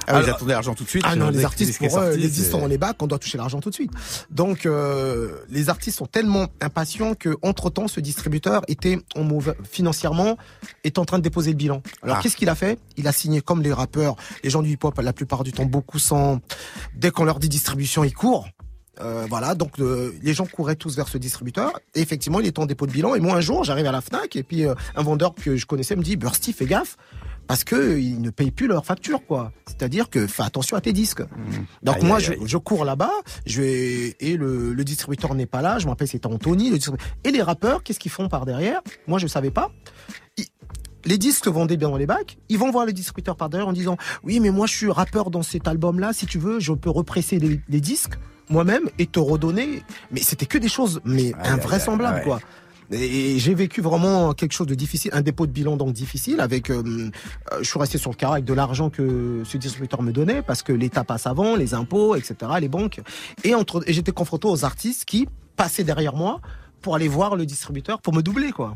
[0.07, 1.03] Ah, ils attendaient l'argent tout de suite.
[1.07, 3.61] Ah non, les artistes, pour eux, les disques sont les bacs, on doit toucher l'argent
[3.61, 3.91] tout de suite.
[4.29, 9.53] Donc, euh, les artistes sont tellement impatients que, entre temps, ce distributeur était en mauvais,
[9.63, 10.37] financièrement,
[10.83, 11.81] est en train de déposer le bilan.
[12.01, 12.19] Alors, Ah.
[12.21, 12.79] qu'est-ce qu'il a fait?
[12.97, 15.99] Il a signé comme les rappeurs, les gens du hip-hop, la plupart du temps, beaucoup
[15.99, 16.41] sans.
[16.95, 18.47] Dès qu'on leur dit distribution, ils courent.
[19.01, 21.71] Euh, voilà, donc euh, les gens couraient tous vers ce distributeur.
[21.95, 23.15] Et effectivement, il est en dépôt de bilan.
[23.15, 25.65] Et moi, un jour, j'arrive à la Fnac et puis euh, un vendeur que je
[25.65, 26.95] connaissais me dit Bursty, fais gaffe,
[27.47, 29.51] parce que ils ne payent plus leurs factures, quoi.
[29.65, 31.23] C'est-à-dire que fais attention à tes disques.
[31.81, 32.39] Donc Aïe, moi, aïe, je, aïe.
[32.45, 33.11] je cours là-bas,
[33.47, 35.79] je vais et le, le distributeur n'est pas là.
[35.79, 36.69] Je me rappelle, c'était Anthony.
[36.69, 36.77] Le
[37.23, 38.81] et les rappeurs, qu'est-ce qu'ils font par derrière?
[39.07, 39.71] Moi, je savais pas.
[40.37, 40.45] Ils-
[41.05, 42.37] les disques vendaient bien dans les bacs.
[42.47, 45.31] Ils vont voir le distributeur par derrière en disant oui, mais moi, je suis rappeur
[45.31, 46.13] dans cet album-là.
[46.13, 48.13] Si tu veux, je peux represser les, les disques
[48.49, 49.83] moi-même et te redonner.
[50.11, 52.23] Mais c'était que des choses, mais invraisemblables, ouais.
[52.23, 52.39] quoi.
[52.91, 56.39] Et j'ai vécu vraiment quelque chose de difficile, un dépôt de bilan donc difficile.
[56.39, 56.83] Avec, euh,
[57.51, 60.41] euh, je suis resté sur le carreau avec de l'argent que ce distributeur me donnait
[60.41, 63.01] parce que l'État passe avant, les impôts, etc., les banques.
[63.43, 66.39] Et entre, et j'étais confronté aux artistes qui passaient derrière moi
[66.81, 68.75] pour aller voir le distributeur pour me doubler, quoi.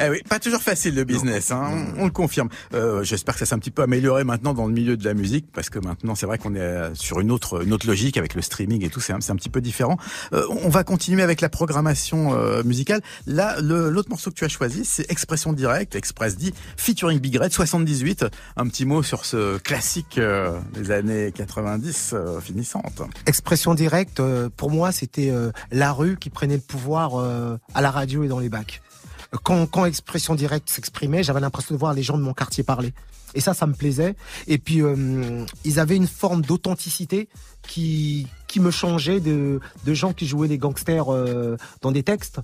[0.00, 2.48] Eh oui, pas toujours facile le business, hein, on, on le confirme.
[2.74, 5.14] Euh, J'espère que ça s'est un petit peu amélioré maintenant dans le milieu de la
[5.14, 8.16] musique, parce que maintenant c'est vrai qu'on est euh, sur une autre, une autre logique
[8.16, 9.96] avec le streaming et tout, c'est un, un petit peu différent.
[10.32, 13.00] Euh, on va continuer avec la programmation euh, musicale.
[13.26, 17.52] Là, l'autre morceau que tu as choisi, c'est Expression Directe, Express D, featuring Big Red
[17.52, 18.26] 78.
[18.56, 23.02] Un petit mot sur ce classique euh, des années 90 euh, finissantes.
[23.26, 27.82] Expression directe, euh, pour moi, c'était euh, la rue qui prenait le pouvoir euh, à
[27.82, 28.80] la radio et dans les bacs.
[29.42, 32.94] Quand, quand expression directe s'exprimait, j'avais l'impression de voir les gens de mon quartier parler.
[33.34, 34.14] Et ça, ça me plaisait.
[34.46, 37.28] Et puis, euh, ils avaient une forme d'authenticité
[37.62, 42.40] qui qui me changeait de, de gens qui jouaient les gangsters euh, dans des textes.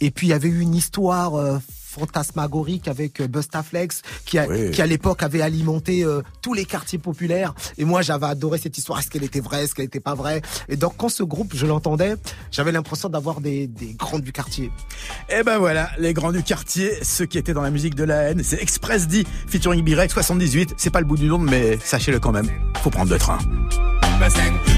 [0.00, 1.58] Et puis, il y avait eu une histoire euh,
[1.98, 4.70] fantasmagorique avec euh, Bustaflex qui, a, Oui.
[4.70, 7.54] qui à l'époque avait alimenté euh, tous les quartiers populaires.
[7.76, 8.98] Et moi, j'avais adoré cette histoire.
[8.98, 9.64] Est-ce qu'elle était vraie?
[9.64, 10.42] Est-ce qu'elle n'était pas vraie?
[10.68, 12.14] Et donc, quand ce groupe, je l'entendais,
[12.50, 14.70] j'avais l'impression d'avoir des, des grands du quartier.
[15.28, 18.22] Et ben voilà, les grands du quartier, ceux qui étaient dans la musique de la
[18.30, 20.74] haine, c'est Express D, featuring Big 78.
[20.76, 22.48] C'est pas le bout du monde, mais sachez-le quand même,
[22.82, 23.38] faut prendre le train.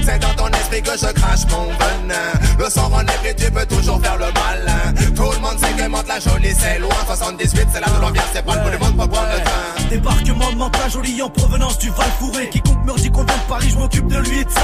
[0.03, 2.31] C'est dans ton esprit que je crache mon venin.
[2.59, 4.93] Le sang en effet, tu peux toujours faire le malin.
[5.15, 6.89] Tout le monde sait que monte la jolie, c'est loin.
[7.05, 9.89] 78, c'est là l'on vient, c'est pas le monde pour prendre le train.
[9.89, 12.49] Débarquement de Mantes joli en provenance du Val Fouré.
[12.49, 14.61] Quiconque me dit qu'on vient de Paris, je m'occupe de lui et de sa.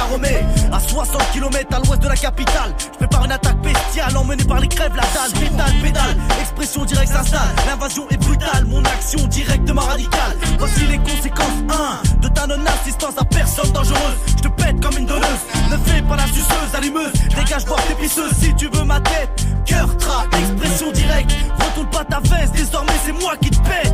[0.72, 4.60] À 60 km à l'ouest de la capitale, je prépare une attaque bestiale emmenée par
[4.60, 6.18] les crèves, la dalle, pétale, pédale.
[6.40, 10.38] Expression directe s'installe, l'invasion est brutale, mon action directement radicale.
[10.58, 11.63] Voici les conséquences
[12.16, 14.18] 1 de ta non-assistance à personne dangereuse.
[14.38, 17.13] Je te comme une donneuse, ne fais pas la suceuse, allumeuse.
[17.36, 19.45] Dégage voir tes pisseuses si tu veux ma tête.
[19.65, 21.32] Cœur, tra, expression directe.
[21.60, 23.93] Retourne pas ta veste, désormais c'est moi qui te pète.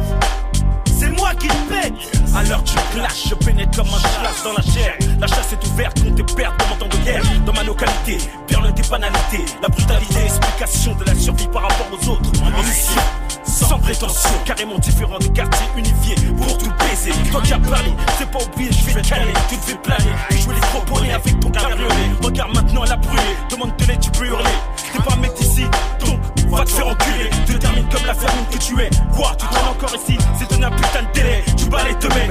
[0.97, 1.93] C'est moi qui te pète
[2.35, 4.93] À l'heure du clash, je pénètre comme un chasse dans la chair.
[5.19, 7.23] La chasse est ouverte, on tes pertes comme en temps de guerre.
[7.45, 9.45] Dans ma localité, perle des banalités.
[9.61, 12.31] La brutalité, explication de la survie par rapport aux autres.
[12.59, 13.01] Émission,
[14.07, 17.11] sans carrément différent des quartiers unifiés pour tout baiser.
[17.31, 20.11] Toi qui as parlé, c'est pas oublié, je vais te caler, tu te fais planer.
[20.31, 21.87] Jouer les proponnés avec ton cabriolet.
[22.21, 24.49] Regarde maintenant la brûlée, demande de l'aide, tu peux hurler.
[24.93, 25.65] T'es pas mec d'ici,
[26.17, 27.29] donc va te faire enculer.
[27.45, 28.89] Tu termines comme la famine que tu es.
[29.15, 31.43] Quoi, tu traînes encore ici, c'est un putain de télé.
[31.57, 32.27] Tu bats les temer.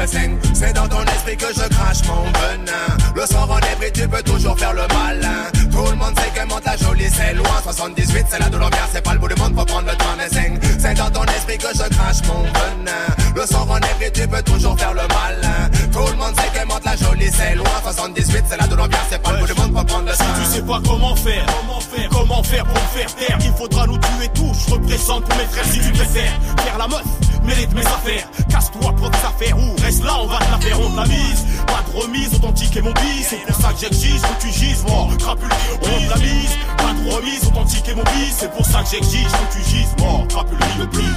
[0.54, 2.72] C'est dans ton esprit que je crache mon venin.
[3.14, 5.50] Le sang en effet, tu peux toujours faire le malin.
[5.70, 7.60] Tout le monde sait que la jolie, c'est loin.
[7.62, 10.14] 78, c'est d'où l'on vient, c'est pas le bout du monde pour prendre le train.
[10.16, 12.92] Mais c'est- c'est dans ton esprit que je crache mon venin.
[13.34, 15.70] Le sang en effet, tu peux toujours faire le malin.
[15.92, 17.66] Tout le monde sait que la jolie, c'est loin.
[17.82, 20.24] 78, c'est d'où l'on vient, c'est pas le bout du monde pour prendre le train.
[20.38, 23.38] Tu sais pas comment faire, comment faire, comment faire pour faire taire.
[23.40, 23.52] Il
[23.86, 26.32] nous tuer je représente pour mes frères si tu préfères.
[26.58, 27.04] Faire la meuf,
[27.44, 28.28] mérite mes affaires.
[28.48, 31.06] Casse-toi, prends tes affaires ou reste là, on va te la faire, on te la
[31.06, 31.46] mise.
[31.66, 33.26] Pas de remise, authentique et mon bis.
[33.28, 35.08] C'est pour ça que j'exige que tu gises, moi.
[35.18, 35.48] Crapule,
[35.82, 36.58] on te la mise.
[36.76, 38.34] Pas de remise, authentique et mon bis.
[38.38, 40.24] C'est pour ça que j'exige que tu gises, moi.
[40.28, 41.14] Crapule, le plus.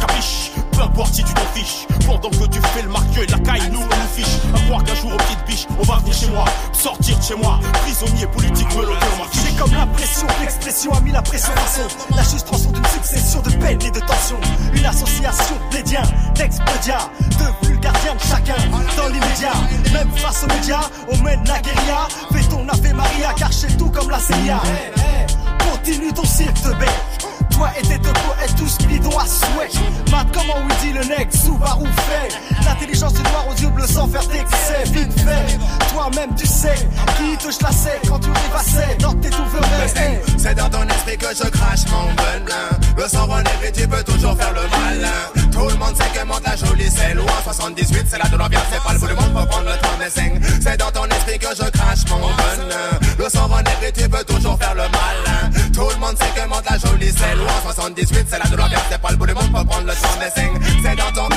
[0.00, 1.86] Capiche, peu importe si tu t'en fiches.
[2.06, 4.38] Pendant que tu fais le marqueur, la caille, nous, on nous fiche.
[4.54, 6.44] À croire qu'un jour, aux petites biches, on va venir chez moi.
[6.72, 11.12] Sortir de chez moi, prisonnier politique, me ma J'ai comme l'impression que l'expression a mis
[11.12, 11.82] la pression façon
[12.16, 14.40] La chose transforme d'une succession de peines et de tensions.
[14.74, 16.02] Une association d'édiens,
[16.34, 18.62] d'expédients De vulgardiens de chacun.
[18.96, 19.52] Dans l'immédiat
[19.92, 22.08] Même face aux médias, on mène la guérilla.
[22.32, 24.60] Fais ton Ave Maria car chez tout comme la CIA
[25.58, 27.31] Continue ton cirque de bête
[27.62, 29.70] toi et tes deux poètes tous bidons à souhait.
[30.10, 32.34] Mat comment Woody le nec Subaru fait?
[32.64, 35.58] L'intelligence du noir aux yeux bleus sans faire d'excès Vite fait,
[35.92, 36.74] toi-même tu sais
[37.16, 39.44] Qui te chlassait quand tu rêvassais Dans tes tout
[40.38, 42.68] C'est- dans ton esprit que je crache mon venin.
[42.96, 45.08] Le sang effet, tu peux toujours faire le malin.
[45.34, 48.36] Tout Tout le monde sait que monte la jolie c'est loin 78 c'est la de
[48.36, 50.90] l'ambiance c'est pas le bout du monde pour prendre le temps de sing C'est dans
[50.90, 53.48] ton esprit que je crache mon bonheur Le sang
[53.86, 55.31] et tu peux toujours faire le mal
[55.72, 57.52] Tout le monde sait que monte la jolie c'est loin.
[57.62, 60.18] 78 c'est la de l'ambiance c'est pas le bout du monde pour prendre le temps
[60.20, 61.31] ton, c'est dans ton,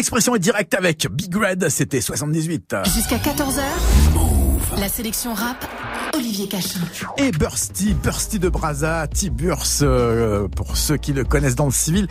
[0.00, 2.74] L'expression est directe avec Big Red, c'était 78.
[2.94, 3.60] Jusqu'à 14h,
[4.80, 5.62] la sélection rap,
[6.14, 6.80] Olivier Cachin.
[7.18, 12.08] Et Bursty, Bursty de Braza, Tiburs, euh, pour ceux qui le connaissent dans le civil.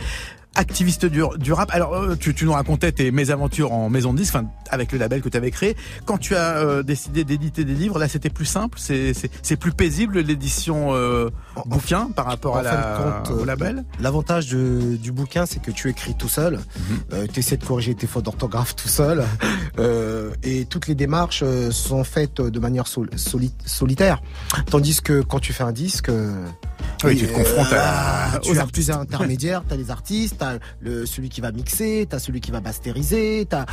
[0.56, 1.70] Activiste du, du rap.
[1.72, 4.98] Alors, euh, tu, tu nous racontais tes mésaventures en maison de disque, enfin, avec le
[4.98, 5.76] label que tu avais créé.
[6.06, 10.18] Quand tu as euh, décidé d'éditer des livres, là, c'était plus simple, c'est plus paisible
[10.20, 11.30] l'édition euh,
[11.66, 13.84] bouquin par rapport à En la, compte, au euh, label.
[14.00, 16.58] L'avantage de- du bouquin, c'est que tu écris tout seul.
[17.12, 17.28] Mhm.
[17.28, 19.24] tu essaies de corriger tes fautes d'orthographe tout seul.
[19.78, 24.20] Euh, et toutes les démarches euh, sont faites de manière sol- soli- solitaire.
[24.68, 26.10] Tandis que quand tu fais un disque...
[27.04, 28.58] euh, Oui, tu te confrontes à- ah, aux
[29.00, 33.46] intermédiaires, t'as les artistes, t'as le celui qui va mixer, t'as celui qui va masteriser,
[33.48, 33.66] t'as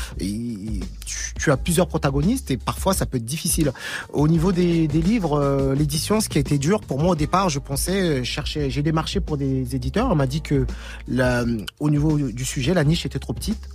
[1.06, 3.72] tu, tu as plusieurs protagonistes et parfois ça peut être difficile.
[4.14, 7.16] Au niveau des, des livres, euh, l'édition, ce qui a été dur pour moi au
[7.16, 10.66] départ, je pensais euh, chercher, j'ai démarché pour des éditeurs, on m'a dit que
[11.08, 11.44] la,
[11.80, 13.70] au niveau du sujet, la niche était trop petite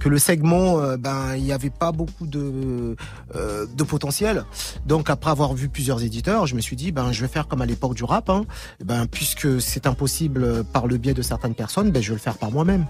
[0.00, 2.96] que le segment, euh, ben, il n'y avait pas beaucoup de,
[3.36, 4.44] euh, de potentiel.
[4.86, 7.62] Donc après avoir vu plusieurs éditeurs, je me suis dit, ben, je vais faire comme
[7.62, 8.28] à l'époque du rap.
[8.28, 8.44] Hein.
[8.92, 12.20] Ben, puisque c'est impossible euh, par le biais de certaines personnes, ben, je vais le
[12.20, 12.84] faire par moi-même.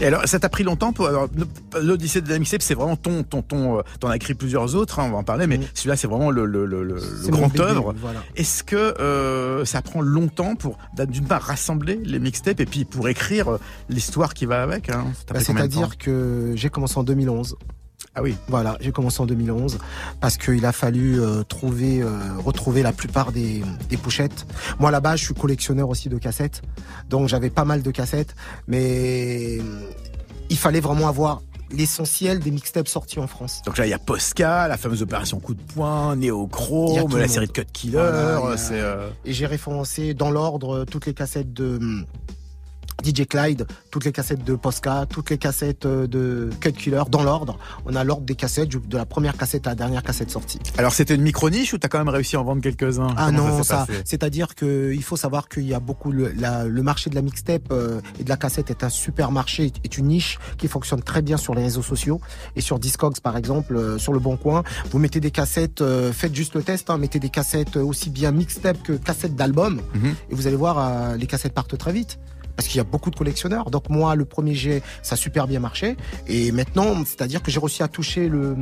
[0.00, 1.08] Et alors, ça t'a pris longtemps pour.
[1.80, 3.78] L'Odyssée de la mixtape, c'est vraiment ton, ton, ton.
[3.78, 6.32] euh, T'en as écrit plusieurs autres, hein, on va en parler, mais celui-là, c'est vraiment
[6.32, 6.44] le,
[7.28, 7.94] grand œuvre.
[8.00, 8.20] voilà.
[8.34, 13.08] Est-ce que euh, ça prend longtemps pour, d'une part, rassembler les mixtapes et puis pour
[13.08, 15.04] écrire l'histoire qui va avec hein?
[15.26, 17.56] Temps C'est-à-dire que j'ai commencé en 2011.
[18.14, 18.36] Ah oui.
[18.48, 19.78] Voilà, j'ai commencé en 2011
[20.20, 22.08] parce qu'il a fallu euh, trouver, euh,
[22.44, 24.46] retrouver la plupart des, des pochettes.
[24.78, 26.62] Moi là-bas, je suis collectionneur aussi de cassettes,
[27.10, 28.34] donc j'avais pas mal de cassettes,
[28.68, 29.62] mais euh,
[30.50, 33.62] il fallait vraiment avoir l'essentiel des mixtapes sortis en France.
[33.66, 37.46] Donc là, il y a Posca, la fameuse opération coup de poing, Néochrome, la série
[37.48, 37.94] de Cut Killer.
[37.98, 41.80] Voilà, a- euh, Et j'ai référencé dans l'ordre toutes les cassettes de
[43.02, 47.22] DJ Clyde, toutes les cassettes de Posca, toutes les cassettes euh, de Cut Killer, dans
[47.22, 47.58] l'ordre.
[47.86, 50.58] On a l'ordre des cassettes, de la première cassette à la dernière cassette sortie.
[50.78, 53.08] Alors, c'était une micro-niche ou t'as quand même réussi à en vendre quelques-uns?
[53.16, 54.00] Ah Comment non, ça, passé?
[54.04, 57.22] c'est-à-dire que il faut savoir qu'il y a beaucoup le, la- le marché de la
[57.22, 61.02] mixtape euh, et de la cassette est un super marché, est une niche qui fonctionne
[61.02, 62.20] très bien sur les réseaux sociaux
[62.56, 64.62] et sur Discogs par exemple, euh, sur le Bon Coin.
[64.90, 68.30] Vous mettez des cassettes, euh, faites juste le test, hein, mettez des cassettes aussi bien
[68.30, 70.14] mixtape que cassettes d'album Mhm.
[70.30, 72.18] et vous allez voir les cassettes partent très vite.
[72.56, 73.70] Parce qu'il y a beaucoup de collectionneurs.
[73.70, 75.96] Donc moi, le premier jet, ça a super bien marché.
[76.28, 78.56] Et maintenant, c'est-à-dire que j'ai réussi à toucher le,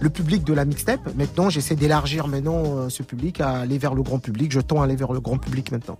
[0.00, 1.00] le public de la mixtape.
[1.16, 4.52] Maintenant, j'essaie d'élargir maintenant euh, ce public à aller vers le grand public.
[4.52, 5.98] Je tends à aller vers le grand public maintenant.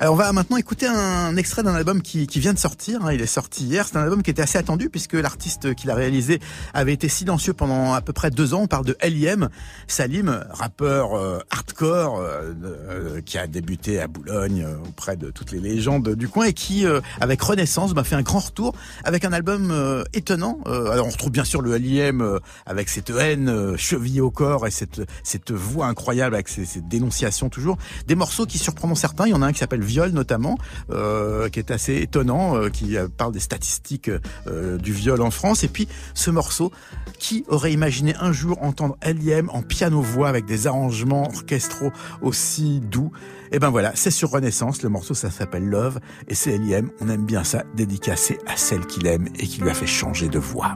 [0.00, 3.04] Alors on va maintenant écouter un extrait d'un album qui, qui vient de sortir.
[3.04, 3.12] hein.
[3.12, 3.86] Il est sorti hier.
[3.88, 6.40] C'est un album qui était assez attendu puisque l'artiste qui l'a réalisé
[6.74, 8.62] avait été silencieux pendant à peu près deux ans.
[8.62, 9.48] On parle de L.I.M.
[9.86, 15.52] Salim, rappeur euh, hardcore euh, euh, qui a débuté à Boulogne euh, auprès de toutes
[15.52, 19.24] les légendes du coin et qui, euh, avec Renaissance, m'a fait un grand retour avec
[19.24, 20.58] un album euh, étonnant.
[20.66, 22.38] Euh, alors on retrouve bien sûr le L.I.M.
[22.66, 27.48] avec cette haine chevillée au corps et cette, cette voix incroyable avec ces, ces dénonciations
[27.48, 27.76] toujours.
[28.06, 29.26] Des morceaux qui surprendront certains.
[29.26, 33.32] Il y en a un qui s'appelle Viol notamment, qui est assez étonnant, qui parle
[33.32, 34.10] des statistiques
[34.46, 35.64] du viol en France.
[35.64, 36.72] Et puis ce morceau,
[37.18, 39.50] qui aurait imaginé un jour entendre L.I.M.
[39.52, 41.92] en piano-voix avec des arrangements orchestraux
[42.22, 43.12] aussi doux?
[43.54, 44.82] Et ben voilà, c'est sur Renaissance.
[44.82, 46.90] Le morceau ça s'appelle Love et c'est L.I.M.
[47.00, 50.28] On aime bien ça, dédicacé à celle qu'il aime et qui lui a fait changer
[50.28, 50.74] de voix.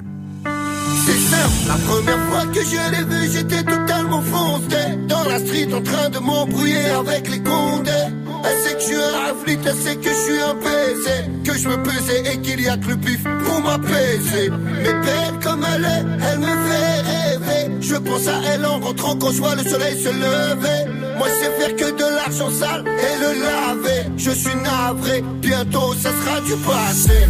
[1.67, 4.97] La première fois que je l'ai vu, j'étais totalement foncé.
[5.09, 8.15] Dans la street, en train de m'embrouiller avec les condés.
[8.45, 11.09] Elle sait que je suis un afflit, elle sait que je suis un PC.
[11.45, 14.51] Que je me pesais et qu'il y a que le pif pour m'apaiser.
[14.51, 17.77] Mais belle comme elle est, elle me fait rêver.
[17.81, 20.99] Je pense à elle en rentrant quand je vois le soleil se lever.
[21.19, 24.03] Moi, je sais faire que de l'argent sale et le laver.
[24.17, 27.27] Je suis navré, bientôt ça sera du passé.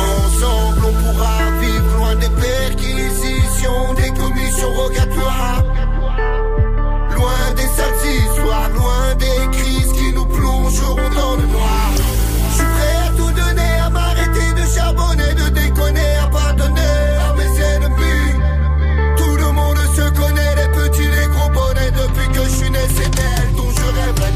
[0.00, 5.64] Ensemble, on pourra vivre loin des perquisitions, des commissions rogatoires.
[7.14, 9.79] Loin des sales histoires, loin des qui
[11.30, 16.94] je suis prêt à tout donner, à m'arrêter de charbonner, de déconner, à pardonner
[17.28, 18.32] à mes ennemis.
[19.16, 21.90] Tout le monde se connaît, les petits, les gros bonnets.
[21.90, 24.30] Depuis que je suis né, c'est elle dont je rêve la.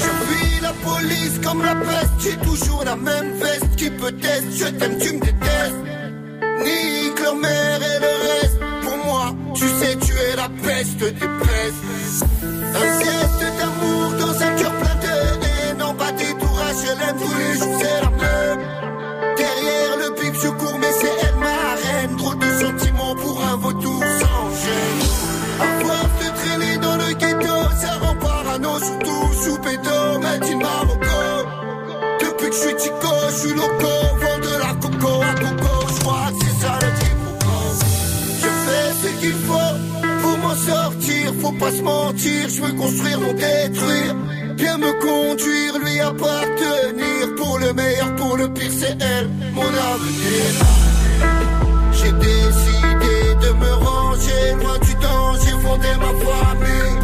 [0.00, 4.56] Je la police comme la peste, j'ai toujours la même veste qui peut tester.
[4.58, 5.82] Je t'aime, tu me détestes.
[6.64, 8.43] Nique leur mère et le reste
[9.54, 12.24] tu sais, tu es la peste des pestes.
[12.42, 17.16] Un geste d'amour dans un cœur plein de haine, en bas des tourages, je l'aime
[17.18, 17.62] tous les
[42.54, 44.14] je veux construire mon détruire.
[44.56, 50.46] Bien me conduire, lui appartenir, pour le meilleur, pour le pire, c'est elle, mon avenir.
[51.92, 56.96] J'ai décidé de me ranger loin du danger, fonder ma famille.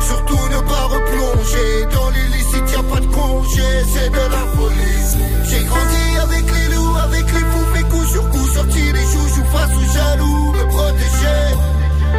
[0.00, 5.06] Surtout ne pas replonger dans l'illicite, y a pas de congé, c'est de la folie.
[5.48, 9.46] J'ai grandi avec les loups, avec les fous, fait coup sur coup, sorti les joujoux
[9.52, 11.42] face aux jaloux, me protéger.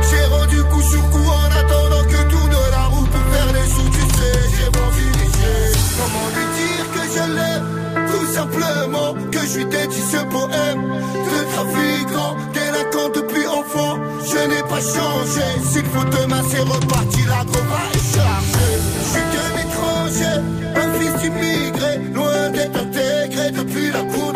[0.10, 1.30] J'ai rendu coup sur coup
[1.88, 5.08] en attendant que tourne la roue pour faire les sous, tu sais, j'ai vendu.
[5.98, 7.68] Comment lui dire que je l'aime?
[8.12, 14.00] Tout simplement que je suis dédié ce poème de trafiquant, délinquant depuis enfant.
[14.24, 18.78] Je n'ai pas changé, s'il faut demain c'est reparti, la gova est chargée.
[19.00, 20.36] Je suis qu'un étranger,
[20.76, 24.27] un fils d'immigré, loin d'être intégré depuis la cour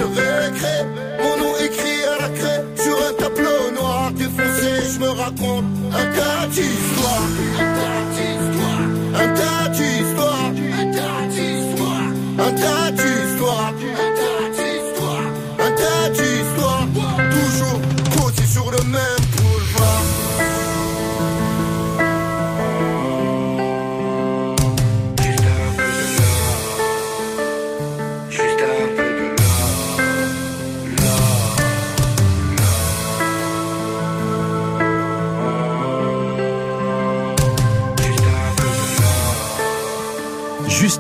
[5.21, 7.29] raconte un tas d'histoires.
[7.59, 8.87] Un tas d'histoires.
[9.21, 10.20] Un tas d'histoires.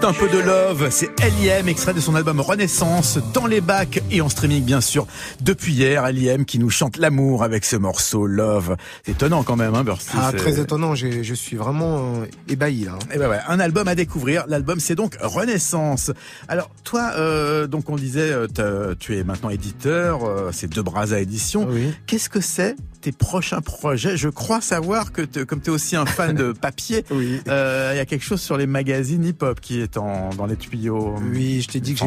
[0.01, 1.67] Juste un peu de love, c'est L.I.M.
[1.67, 5.05] extrait de son album Renaissance dans les bacs et en streaming bien sûr
[5.41, 6.03] depuis hier.
[6.07, 6.45] L.I.M.
[6.45, 8.77] qui nous chante l'amour avec ce morceau Love.
[9.05, 12.97] C'est étonnant quand même, hein, Bursty, Ah, très étonnant, je suis vraiment euh, ébahi là.
[13.13, 14.45] Eh ben ouais, un album à découvrir.
[14.47, 16.09] L'album, c'est donc Renaissance.
[16.47, 20.23] Alors, toi, euh, donc on disait, euh, tu es maintenant éditeur.
[20.23, 21.67] euh, c'est De Braza Édition.
[22.07, 25.95] Qu'est-ce que c'est tes prochains projets Je crois savoir que, te- comme tu es aussi
[25.95, 27.03] un fan de papier,
[27.47, 30.55] euh, il y a quelque chose sur les magazines hip-hop qui est en, dans les
[30.55, 31.15] tuyaux.
[31.33, 32.01] Oui, je t'ai dit que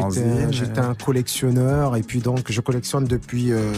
[0.51, 0.89] j'étais euh.
[0.89, 3.71] un collectionneur et puis donc je collectionne depuis euh,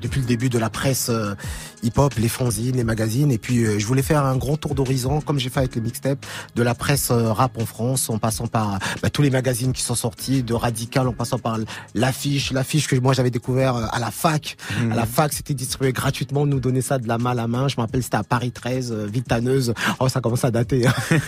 [0.00, 1.34] depuis le début de la presse euh,
[1.82, 5.20] hip-hop, les fanzines, les magazines et puis euh, je voulais faire un grand tour d'horizon
[5.20, 6.24] comme j'ai fait avec les mixtapes
[6.54, 9.82] de la presse euh, rap en France en passant par bah, tous les magazines qui
[9.82, 11.58] sont sortis de Radical en passant par
[11.94, 14.56] l'affiche, l'affiche que moi j'avais découvert à la fac.
[14.80, 14.92] Mhm.
[14.92, 17.68] À la fac, c'était distribué gratuitement, nous donnait ça de la main à la main.
[17.68, 19.74] Je me rappelle c'était à Paris 13, euh, Vitaneuse.
[20.00, 20.86] Oh, ça commence à dater.
[20.86, 20.94] hein.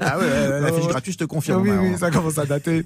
[0.00, 1.62] ah ouais, l'affiche gratuite, je te confirme.
[1.62, 2.84] Oui, ouais, oui, ça commence à dater.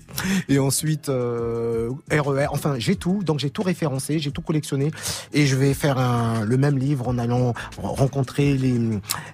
[0.49, 4.90] Et ensuite, RER, enfin, j'ai tout, donc j'ai tout référencé, j'ai tout collectionné,
[5.33, 8.78] et je vais faire un, le même livre en allant rencontrer les,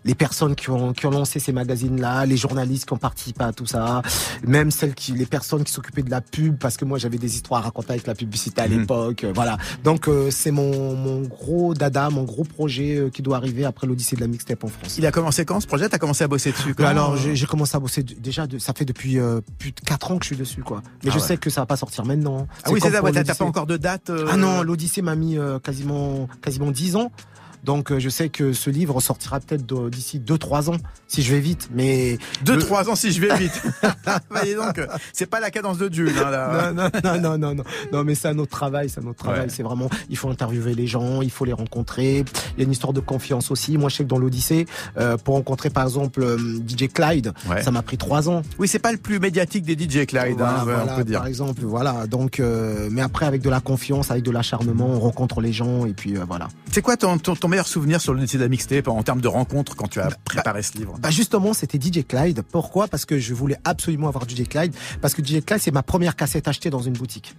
[0.05, 3.53] les personnes qui ont, qui ont lancé ces magazines-là, les journalistes qui ont participé à
[3.53, 4.03] tout ça,
[4.47, 7.35] même celles qui, les personnes qui s'occupaient de la pub, parce que moi j'avais des
[7.37, 8.81] histoires à raconter avec la publicité à Mhm.
[8.81, 9.57] l'époque, euh, voilà.
[9.85, 13.87] Donc euh, c'est mon, mon gros dada, mon gros projet euh, qui doit arriver après
[13.87, 14.97] l'Odyssée de la mixtape en France.
[14.99, 15.89] Il a commencé quand ce projet?
[15.89, 19.19] T'as commencé à bosser dessus Alors j'ai commencé à bosser déjà, de- ça fait depuis
[19.19, 20.83] euh, plus de 4 ans que je suis dessus quoi.
[21.05, 21.27] Mais Ah je ouais.
[21.27, 22.47] sais que ça va pas sortir maintenant.
[22.65, 25.37] Ah oui, c'est ça, t'as pas encore de date euh, Ah non, l'Odyssée m'a mis
[25.39, 27.13] euh, quasiment quasiment 10 ans.
[27.65, 31.41] Donc euh, je sais que ce livre sortira peut-être d'ici 2-3 ans si je vais
[31.41, 31.69] vite.
[31.75, 33.63] Mais Deux, le- trois ans si je vais vite.
[34.45, 34.81] dis donc,
[35.13, 36.13] c'est pas la cadence de Jules.
[36.19, 36.73] Hein, là.
[36.73, 39.41] non, non, non, non, non, non, mais c'est un autre travail, c'est un autre travail.
[39.43, 39.49] Ouais.
[39.49, 42.25] C'est vraiment, il faut interviewer les gens, il faut les rencontrer.
[42.57, 43.79] Il y a une histoire de confiance aussi.
[43.79, 44.67] Moi, je sais que dans l'Odyssée,
[44.99, 46.37] euh, pour rencontrer par exemple euh,
[46.67, 47.63] DJ Clyde, Ouais.
[47.63, 48.43] ça m'a pris trois ans.
[48.59, 51.19] Oui, c'est pas le plus médiatique des DJ Clyde, Voilà, hein, voilà, on peut dire.
[51.19, 52.07] Par exemple, voilà.
[52.07, 55.87] Donc, euh, mais après, avec de la confiance, avec de l'acharnement, on rencontre les gens
[55.87, 56.49] et puis euh, voilà.
[56.73, 59.29] C'est quoi ton, ton, ton meilleur souvenir sur l'unité de la mixtape en termes de
[59.29, 62.43] rencontres quand tu as préparé ce livre Bah justement, c'était DJ Clyde.
[62.43, 62.89] Pourquoi?
[62.89, 64.75] Parce que je voulais absolument avoir DJ Clyde.
[65.01, 67.35] Parce que DJ Clyde, c'est ma première cassette achetée dans une boutique.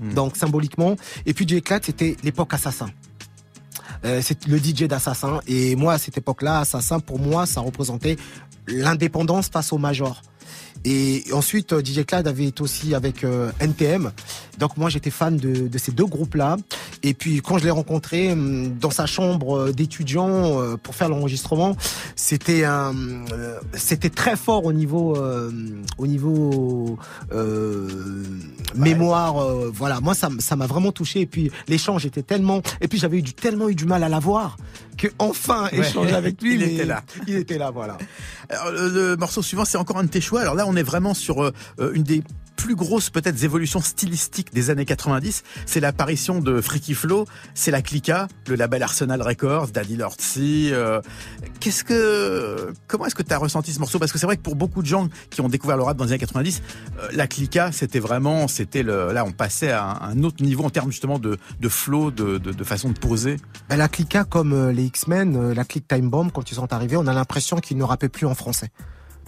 [0.00, 0.14] Hmm.
[0.14, 0.96] Donc symboliquement.
[1.26, 2.90] Et puis DJ Clyde, c'était l'époque Assassin.
[4.04, 5.40] Euh, c'est le DJ d'Assassin.
[5.46, 8.16] Et moi, à cette époque-là, Assassin, pour moi, ça représentait
[8.66, 10.22] l'indépendance face au Major.
[10.84, 14.10] Et ensuite, euh, DJ Clyde avait été aussi avec euh, NTM.
[14.58, 16.56] Donc moi, j'étais fan de, de ces deux groupes-là.
[17.02, 21.76] Et puis quand je l'ai rencontré hum, dans sa chambre d'étudiant euh, pour faire l'enregistrement,
[22.16, 22.94] c'était un,
[23.32, 25.50] euh, c'était très fort au niveau, euh,
[25.98, 26.98] au niveau
[27.32, 27.88] euh,
[28.74, 29.38] mémoire.
[29.42, 31.20] euh, voilà, moi ça, m'a vraiment touché.
[31.20, 34.08] Et puis l'échange était tellement, et puis j'avais eu du, tellement eu du mal à
[34.08, 34.56] l'avoir
[34.96, 35.78] que enfin Ouais.
[35.80, 36.54] échanger avec lui.
[36.56, 37.02] Il était là.
[37.26, 37.96] Il était là, voilà.
[38.50, 40.40] Alors, le, le morceau suivant, c'est encore un de tes choix.
[40.40, 42.22] Alors là, on est vraiment sur euh, euh, une des
[42.56, 45.42] plus grosses peut-être évolutions stylistiques des années 90.
[45.66, 50.70] C'est l'apparition de Freaky Flow, c'est la Clica, le label Arsenal Records, Daddy Lordsy.
[50.72, 51.00] Euh,
[51.60, 53.98] Qu'est-ce que, comment est-ce que tu as ressenti ce morceau?
[53.98, 56.04] Parce que c'est vrai que pour beaucoup de gens qui ont découvert le rap dans
[56.04, 56.62] les années 90,
[56.98, 60.90] euh, la Clica, c'était vraiment, c'était là, on passait à un, autre niveau en termes
[60.90, 61.38] justement de,
[61.68, 63.36] flow, de, façon de poser.
[63.68, 66.96] Ben, la clica comme euh, les X-Men, la clique Time Bomb, quand ils sont arrivés,
[66.96, 68.70] on a l'impression qu'ils ne rappaient plus en français.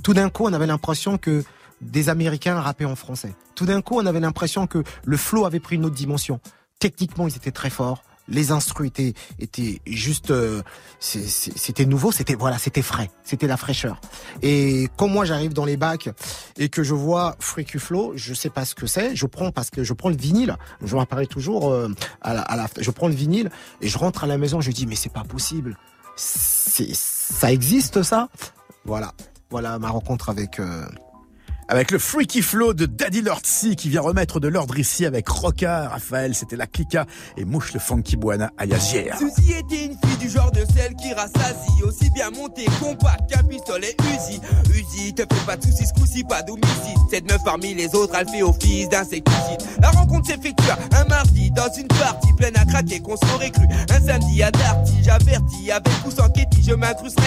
[0.02, 1.44] Tout d'un coup, on avait l'impression que
[1.84, 3.34] des Américains rappaient en français.
[3.54, 6.40] Tout d'un coup, on avait l'impression que le flow avait pris une autre dimension.
[6.80, 8.02] Techniquement, ils étaient très forts.
[8.26, 10.62] Les instrus étaient, étaient juste, euh,
[10.98, 14.00] c'était nouveau, c'était voilà, c'était frais, c'était la fraîcheur.
[14.40, 16.08] Et quand moi j'arrive dans les bacs
[16.56, 19.68] et que je vois Freaky Flow, je sais pas ce que c'est, je prends parce
[19.68, 21.90] que je prends le vinyle, je m'apparais toujours euh,
[22.22, 23.50] à la, je prends le vinyle
[23.82, 25.76] et je rentre à la maison, je dis mais c'est pas possible,
[26.16, 28.30] ça existe ça,
[28.86, 29.12] voilà,
[29.50, 30.60] voilà ma rencontre avec.
[30.60, 30.86] euh,
[31.68, 35.88] Avec le Freaky Flow de Daddy Lordsy qui vient remettre de l'ordre ici avec Roca,
[35.88, 37.06] Raphaël, c'était la Clica
[37.38, 39.16] et Mouche le Funky Buana alias JR.
[39.18, 43.42] Suzy était une fille du genre de celle qui rassasie Aussi bien montée, compact qu'un
[43.44, 44.40] pistolet Uzi.
[44.70, 46.98] Uzi, te fais pas de soucis, ce coup-ci pas d'homicide.
[47.10, 51.72] Cette meuf parmi les autres, elle fait office d'insecticide La rencontre s'effectue un mardi dans
[51.78, 56.10] une partie pleine à craquer qu'on s'aurait cru Un samedi à Darty, j'avertis avec ou
[56.10, 57.18] sans Ketty, je m'incruste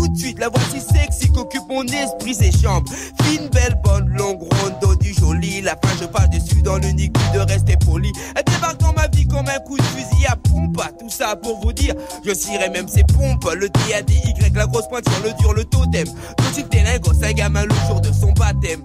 [0.00, 2.90] tout de suite, la voici sexy qu'occupe mon esprit, ses chambres.
[3.22, 5.60] Fine, belle, bonne, longue, ronde, du joli.
[5.60, 8.10] La fin, je passe dessus dans l'unique but de rester poli.
[8.34, 10.80] Elle débarque dans ma vie comme un coup de fusil à pompe.
[10.98, 11.94] Tout ça pour vous dire,
[12.24, 13.46] je cirais même ses pompes.
[13.54, 16.06] Le D-A-D-Y, la grosse pointe sur le dur, le totem.
[16.06, 18.80] Tout de t'es lingo, un gamin le jour de son baptême.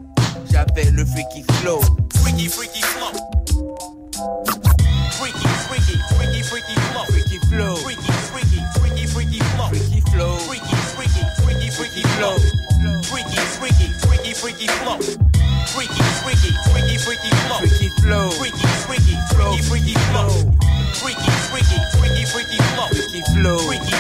[0.52, 1.80] J'appelle le freaky flow.
[2.16, 3.12] Freaky, freaky flow.
[5.12, 7.06] Freaky, freaky, freaky, freaky flow.
[7.08, 7.76] Freaky flow.
[7.78, 8.05] Freaky,
[14.46, 15.00] freaky, flow.
[15.74, 17.58] Freaky, freaky, freaky, freaky flow.
[17.58, 18.30] Freaky flow.
[18.30, 20.30] Freaky, freaky, freaky, freaky flow.
[21.02, 22.88] Freaky, freaky, freaky, freaky flow.
[22.94, 23.58] Freaky flow.
[23.58, 23.95] Freaky,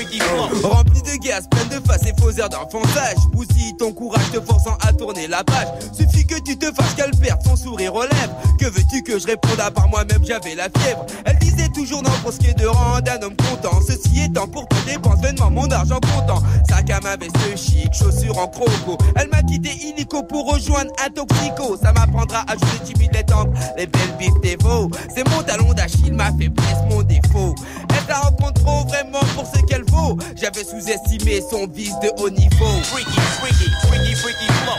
[0.00, 0.68] flow.
[0.68, 3.16] Rempli de gaz, plein de faces et faux airs d'enfantage.
[3.32, 5.68] Bousille ton courage te forçant à tourner la page.
[5.92, 8.36] Suffit que tu te fasses qu'elle perde son sourire aux lèvres.
[8.58, 11.04] Que veux-tu que je réponde à part moi-même, j'avais la fièvre.
[11.24, 13.80] Elle disait toujours non pour ce qui est de rendre un homme content.
[13.86, 16.42] Ceci étant pour ton dépense, vainement mon argent comptant.
[16.68, 18.98] Sac à main, veste chic, chaussures en croco.
[19.16, 21.76] Elle m'a quitté illico pour rejoindre un toxico.
[21.82, 24.90] Ça m'apprendra à jouer timide les tempes, les belles bifs des veaux.
[25.14, 27.54] C'est mon talon d'Achille, ma faiblesse, mon défaut.
[27.90, 30.16] Elle la rencontre vraiment pour ce qu'elle vaut.
[30.36, 32.72] J'avais sous-estimé son vice de haut niveau.
[32.84, 34.78] Freaky, freaky, freaky, freaky flow.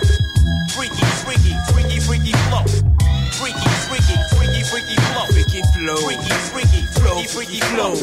[0.70, 2.66] Freaky, freaky, freaky, freaky flow.
[3.32, 5.26] Freaky, freaky, freaky, freaky flow.
[5.32, 5.98] Freaky flow.
[5.98, 7.96] Freaky, freaky, freaky, freaky flow.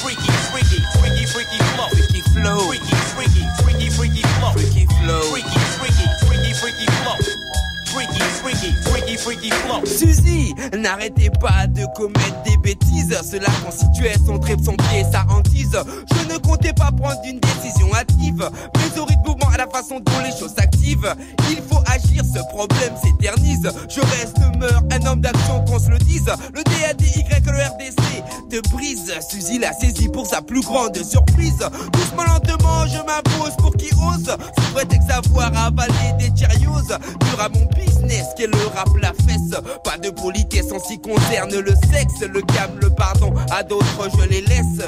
[0.00, 1.88] Freaky, freaky, freaky, freaky flow.
[1.88, 2.58] Freaky flow.
[2.68, 3.67] Freaky, freaky, freaky, freaky
[9.16, 9.84] freaky, freaky, flow.
[9.86, 13.16] Suzy, n'arrêtez pas de commettre des bêtises.
[13.22, 15.78] Cela constituait son trip, son pied, sa hantise.
[16.12, 18.48] Je ne comptais pas prendre une décision hâtive.
[18.76, 21.14] Mais au rythme à la façon dont les choses s'activent.
[21.50, 23.68] Il faut agir, ce problème s'éternise.
[23.88, 26.26] Je reste, meurs, un homme d'action, qu'on se le dise.
[26.54, 29.12] Le DADY, le RDC te brise.
[29.30, 31.58] Suzy l'a saisi pour sa plus grande surprise.
[31.92, 34.36] Doucement, lentement, je m'impose pour qui ose.
[34.58, 36.88] Sous prétexte savoir avaler des Cheerios.
[36.88, 39.54] Dur à mon business, qu'est le rap, la fesse.
[39.84, 42.20] Pas de politesse en ce qui concerne le sexe.
[42.20, 44.82] Le calme, le pardon, à d'autres, je les laisse.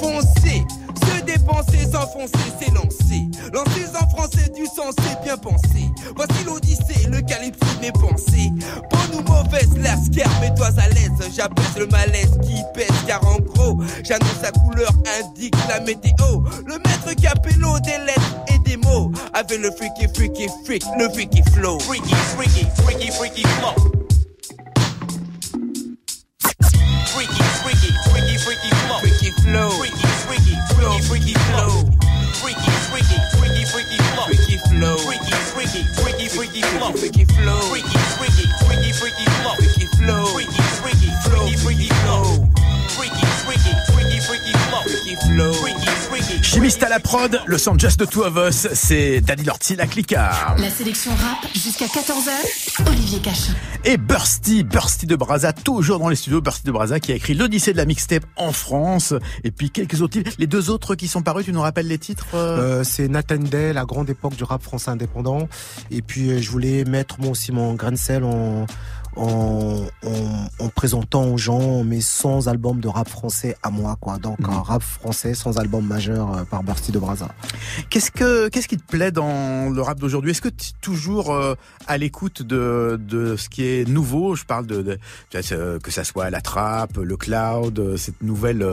[0.00, 0.64] Foncer,
[1.06, 3.28] se dépenser, s'enfoncer, s'élancer.
[3.52, 5.90] Lancer en français du sens, c'est bien pensé.
[6.16, 8.50] Voici l'odyssée, le calypso mes pensées.
[8.90, 11.10] Bonne ou mauvaise, la scare, mets-toi à l'aise.
[11.36, 16.42] J'abaisse le malaise qui pèse, car en gros, j'annonce la couleur, indique la météo.
[16.66, 18.63] Le maître capello des lettres et.
[19.36, 21.80] Avec le freaky, freaky, freak, le freaky flow.
[21.80, 23.74] Freaky, freaky, freaky, freaky flow.
[27.10, 28.98] Freaky, freaky, freaky, freaky flow.
[29.00, 29.70] Freaky flow.
[29.70, 31.82] Freaky, freaky, freaky, freaky flow.
[32.40, 34.26] Freaky, freaky, freaky, freaky flow.
[34.26, 34.96] Freaky flow.
[34.98, 36.92] Freaky, freaky, freaky, freaky flow.
[36.92, 37.60] Freaky flow.
[37.74, 39.54] Freaky, freaky, freaky, freaky flow.
[39.56, 39.73] Freaky flow.
[46.64, 50.56] À la prod, le son Just the Two of Us, c'est Danny Lortie, la cliquard.
[50.58, 53.52] La sélection rap jusqu'à 14h, Olivier Cachin.
[53.84, 57.34] Et Bursty, Bursty de Braza, toujours dans les studios, Bursty de Braza qui a écrit
[57.34, 59.12] l'Odyssée de la mixtape en France.
[59.44, 60.30] Et puis quelques autres titres.
[60.38, 63.74] Les deux autres qui sont parus, tu nous rappelles les titres euh, C'est Nathan Day,
[63.74, 65.50] la grande époque du rap français indépendant.
[65.90, 68.64] Et puis euh, je voulais mettre moi aussi mon grain de sel en
[69.16, 69.84] en,
[70.58, 74.18] en, présentant aux gens mes 100 albums de rap français à moi, quoi.
[74.18, 74.50] Donc mhm.
[74.50, 77.28] un rap français sans album majeur euh, par Bursty de Braza.
[77.90, 80.32] Qu'est-ce que qu'est-ce qui te plaît dans le rap d'aujourd'hui?
[80.32, 81.54] Est-ce que tu es toujours euh,
[81.86, 84.34] à l'écoute de de ce qui est nouveau?
[84.34, 84.98] Je parle de, de,
[85.78, 88.64] que ça soit la trap, le cloud, euh, cette nouvelle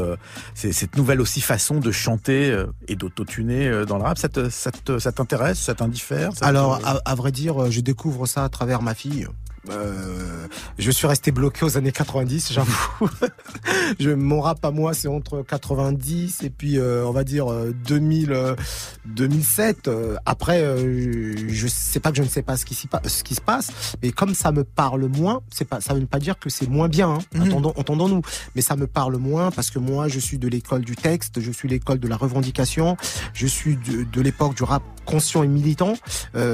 [0.56, 2.56] cette nouvelle aussi façon de chanter
[2.88, 4.18] et d'autotuner dans le rap.
[4.18, 5.60] Ça te, ça t'intéresse?
[5.60, 6.32] Ça t'indiffère?
[6.42, 9.28] Alors à, à vrai dire, je découvre ça à travers ma fille.
[9.70, 10.48] Euh,
[10.80, 13.10] je suis resté bloqué aux années 90, j'avoue.
[14.00, 17.48] je, mon rap à moi, c'est entre 90 et puis euh, on va dire
[17.86, 18.56] 2000, euh,
[19.06, 19.90] 2007.
[20.26, 20.62] après,
[21.48, 24.12] je sais pas que je ne sais pas ce qui, ce qui se passe, mais
[24.12, 27.10] comme ça me parle moins, c'est pas, ça veut pas dire que c'est moins bien.
[27.10, 27.66] Hein, mhm.
[27.76, 28.22] Entendons-nous,
[28.56, 31.52] mais ça me parle moins parce que moi, je suis de l'école du texte, je
[31.52, 32.98] suis l'école de la revendication,
[33.34, 35.94] je suis de, de l'époque du rap conscient et militant.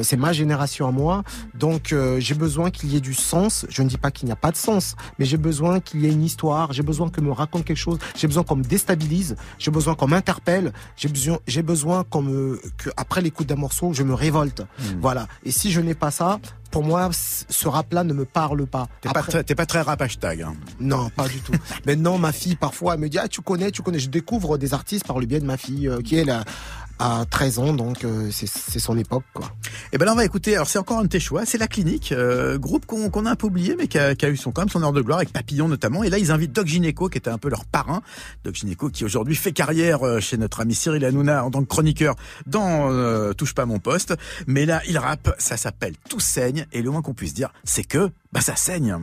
[0.03, 3.65] c'est ma génération à moi, donc j'ai besoin qu'il y ait du sens.
[3.69, 6.07] Je ne dis pas qu'il n'y a pas de sens, mais j'ai besoin qu'il y
[6.07, 6.73] ait une histoire.
[6.73, 7.99] J'ai besoin que me raconte quelque chose.
[8.15, 9.35] J'ai besoin qu'on me déstabilise.
[9.59, 10.73] J'ai besoin qu'on m'interpelle.
[10.95, 14.61] J'ai besoin, j'ai besoin qu'on me, que après l'écoute d'un morceau, je me révolte.
[14.61, 14.99] Hmm.
[15.01, 15.27] Voilà.
[15.43, 16.39] Et si je n'ai pas ça,
[16.71, 18.87] pour moi, ce rap-là ne me parle pas.
[19.01, 20.41] T'es pas, très, pas très rap hashtag.
[20.41, 20.55] Hein.
[20.79, 21.53] Non, pas du tout.
[21.85, 23.99] Maintenant, ma fille, parfois, elle me dit, ah, tu connais, tu connais.
[23.99, 26.43] Je découvre des artistes par le biais de ma fille, euh, qui est là
[26.99, 29.23] à 13 ans, donc euh, c'est son époque.
[29.33, 29.45] Quoi.
[29.45, 30.55] Et eh ben là, on va écouter.
[30.55, 33.35] Alors c'est encore un de tes choix, c'est la clinique, euh, groupe qu'on a un
[33.35, 35.31] peu oublié, mais qui a, a, eu son quand même son heure de gloire avec
[35.31, 36.03] Papillon notamment.
[36.03, 38.01] Et là, ils invitent Doc Gineco, qui était un peu leur parrain.
[38.43, 41.67] Doc Gineco, qui aujourd'hui fait carrière euh, chez notre ami Cyril Hanouna en tant que
[41.67, 42.87] chroniqueur dans
[43.33, 44.15] Touche pas mon poste.
[44.47, 47.83] Mais là, il rappe, ça s'appelle Tout saigne, et le moins qu'on puisse dire, c'est
[47.83, 48.97] que bah ça saigne.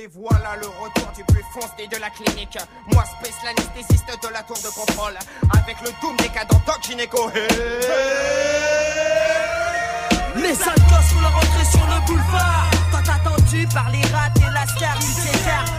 [0.00, 2.56] Et voilà le retour du plus foncé de la clinique.
[2.92, 5.14] Moi, Space, l'anesthésiste de la tour de contrôle.
[5.60, 7.28] Avec le doom décadent Doc Gynéco.
[10.36, 12.70] Les sales gosses leur rentrée sur le boulevard.
[13.48, 14.98] Attendu par les rats et la star.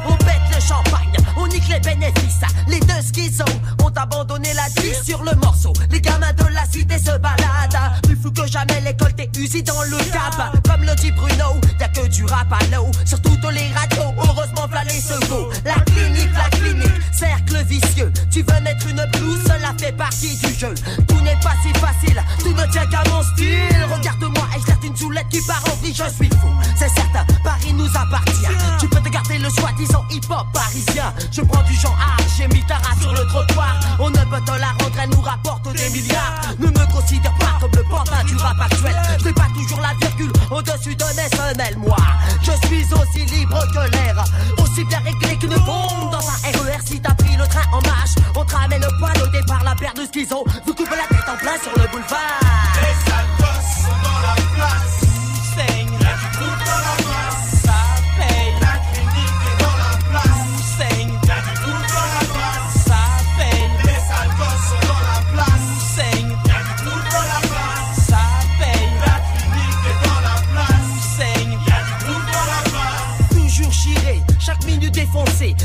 [0.07, 2.41] On pète le champagne, on nique les bénéfices.
[2.67, 3.45] Les deux schizos
[3.83, 5.73] ont abandonné la vie sur le morceau.
[5.91, 8.01] Les gamins de la cité se baladent.
[8.03, 10.57] Plus fou que jamais, l'école t'es usée dans le cap.
[10.67, 12.89] Comme le dit Bruno, y'a que du rap à l'eau.
[13.05, 15.49] Sur toutes les radios, heureusement, v'là les secours.
[15.65, 18.11] La clinique, la clinique, cercle vicieux.
[18.31, 20.73] Tu veux mettre une blouse, cela fait partie du jeu.
[21.07, 23.85] Tout n'est pas si facile, tout ne tient qu'à mon style.
[23.91, 26.49] Regarde-moi et je une soulette qui part en vie, je suis fou.
[26.75, 27.25] C'est certain,
[27.59, 28.47] Paris nous appartient.
[28.79, 31.13] Tu peux te garder le soi-disant hip-hop parisien.
[31.31, 33.79] Je prends du genre art, j'ai mis ta race sur le trottoir.
[33.99, 36.41] On ne peut te la rendre, elle nous rapporte des milliards.
[36.59, 38.95] Ne me considère pas comme le pantin du rap actuel.
[39.23, 41.97] C'est pas toujours la virgule au-dessus de mes semelles, moi.
[42.41, 44.23] Je suis aussi libre que l'air,
[44.57, 46.79] aussi bien réglé qu'une bombe dans un RER.
[46.85, 49.75] Si t'as pris le train en marche, on te ramène le poil au départ, la
[49.75, 50.43] paire de schizo.
[50.65, 52.38] Vous coupez la tête en plein sur le boulevard.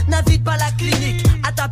[0.08, 1.03] N'invite pas la clinique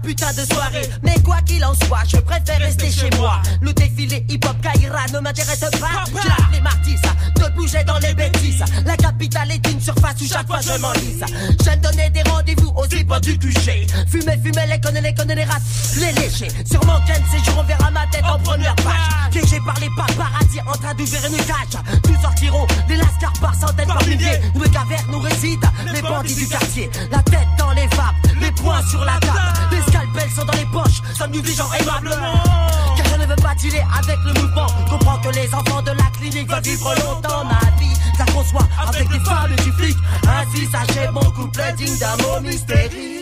[0.03, 0.89] putain de soirée.
[1.03, 3.41] Mais quoi qu'il en soit, je préfère rester chez moi.
[3.61, 6.05] Le défilé hip-hop Kaira ne m'intéresse pas.
[6.07, 6.97] Je les martis,
[7.37, 8.65] de bouger dans les bêtises.
[8.85, 11.25] La capitale est une surface où chaque fois je m'enlise.
[11.65, 13.87] J'aime donner des rendez-vous aux hip du QG.
[14.09, 15.59] Fumer, fumer, les connaître, les connaître, les rats,
[15.97, 16.49] les lécher.
[16.71, 19.31] Sur mon qu'un ces jours, on verra ma tête en première page.
[19.31, 21.83] Piégé par les paradis en train d'ouvrir une cage.
[22.09, 24.41] Nous sortirons des lascars par centaines, par milliers.
[24.55, 26.91] Nous, les cavernes, nous résident les bandits du quartier.
[27.11, 31.03] La tête dans les vapes, les poings sur la table, scalpels sont dans les poches,
[31.31, 32.11] des gens aimables
[32.97, 36.11] Car je ne veux pas dealer avec le mouvement, comprends que les enfants de la
[36.19, 37.45] clinique veulent vivre longtemps.
[37.45, 42.17] Ma vie, ça conçoit avec les femmes du flic, ainsi sachez mon couple digne d'un
[42.23, 43.22] mot mystérieux.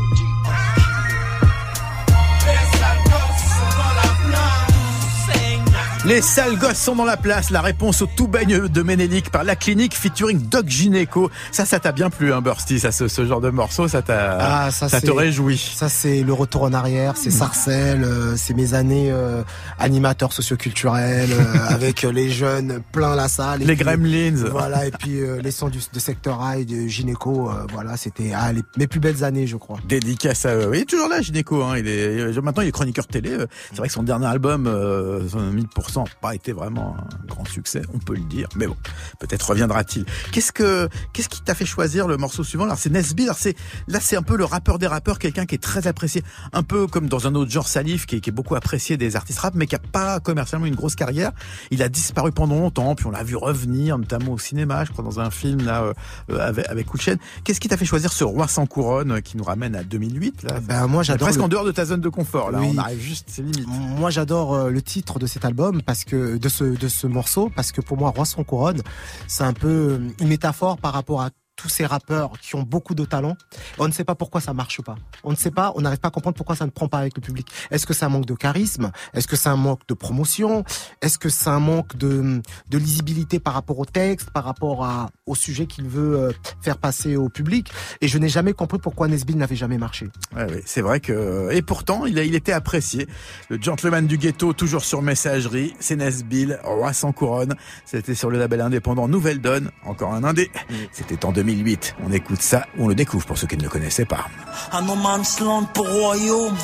[6.03, 7.51] Les sales gosses sont dans la place.
[7.51, 11.29] La réponse au tout baigne de Ménélique par la clinique featuring Doc Gynéco.
[11.51, 14.37] Ça, ça t'a bien plu, hein, Bursty, ça, ce, ce genre de morceau, ça t'a,
[14.65, 15.59] Ah, ça, te réjouit.
[15.75, 19.43] Ça, c'est le retour en arrière, c'est Sarcelles, euh, c'est mes années euh,
[19.77, 23.61] animateur socioculturel, euh, avec euh, les jeunes plein la salle.
[23.61, 24.43] et Les puis- Gremlins.
[24.49, 27.95] Voilà, et puis euh, les sons du, de Secteur A et de Gynéco, euh, voilà,
[27.95, 29.77] c'était ah, les- mes plus belles années, je crois.
[29.87, 30.71] Dédicace à eux.
[30.73, 31.61] Il est toujours là, Gynéco.
[31.61, 31.77] Hein.
[31.77, 33.37] Il est maintenant il est chroniqueur télé.
[33.69, 37.45] C'est vrai que son dernier album, euh, son 1000%, n'a pas été vraiment un grand
[37.45, 38.47] succès, on peut le dire.
[38.55, 38.75] Mais bon,
[39.19, 40.05] peut-être reviendra-t-il.
[40.31, 42.63] Qu'est-ce que qu'est-ce qui t'a fait choisir le morceau suivant?
[42.65, 43.23] Alors c'est Nesby.
[43.23, 43.55] Alors c'est
[43.87, 46.23] là c'est un peu le rappeur des rappeurs, quelqu'un qui est très apprécié,
[46.53, 49.15] un peu comme dans un autre genre Salif, qui est, qui est beaucoup apprécié des
[49.15, 51.31] artistes rap, mais qui a pas commercialement une grosse carrière.
[51.71, 55.03] Il a disparu pendant longtemps, puis on l'a vu revenir, notamment au cinéma, je crois
[55.03, 55.91] dans un film là
[56.29, 57.17] euh, avec avec Kouchen.
[57.43, 60.59] Qu'est-ce qui t'a fait choisir ce roi sans couronne qui nous ramène à 2008 là?
[60.61, 62.59] Ben moi j'adore presque le- en dehors de ta zone de confort là.
[62.61, 62.71] Oui.
[62.73, 63.67] On arrive juste, c'est limite.
[63.67, 67.51] Moi, j'adore euh, le titre de cet album parce que de ce de ce morceau
[67.55, 68.81] parce que pour moi, Roi sans couronne,
[69.27, 73.05] c'est un peu une métaphore par rapport à tous ces rappeurs qui ont beaucoup de
[73.05, 73.35] talent.
[73.77, 74.95] On ne sait pas pourquoi ça marche pas.
[75.23, 77.15] On ne sait pas, on n'arrive pas à comprendre pourquoi ça ne prend pas avec
[77.15, 77.47] le public.
[77.69, 78.91] Est-ce que c'est un manque de charisme?
[79.13, 80.63] Est-ce que c'est un manque de promotion?
[81.01, 85.09] Est-ce que c'est un manque de, de lisibilité par rapport au texte, par rapport à,
[85.25, 86.31] au sujet qu'il veut euh,
[86.61, 87.71] faire passer au public?
[88.01, 90.09] Et je n'ai jamais compris pourquoi Nesbill n'avait jamais marché.
[90.35, 93.07] Ouais, ouais, c'est vrai que et pourtant il a il était apprécié.
[93.49, 97.55] Le gentleman du ghetto toujours sur messagerie, c'est Nesbill, roi sans couronne.
[97.85, 100.49] C'était sur le label indépendant Nouvelle Donne, encore un indé.
[100.91, 101.95] C'était en 2008.
[102.05, 104.25] On écoute ça, on le découvre pour ceux qui ne le connaissaient pas.
[104.71, 106.55] Un no man's land pour royaume.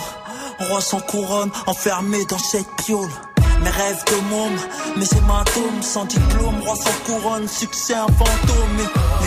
[0.60, 3.10] Roi sans couronne, enfermé dans cette piole.
[3.64, 4.58] Mes rêves de môme,
[4.98, 8.74] mes hématomes sans diplôme, roi sans couronne, succès un fantôme.
[8.78, 8.84] Mais,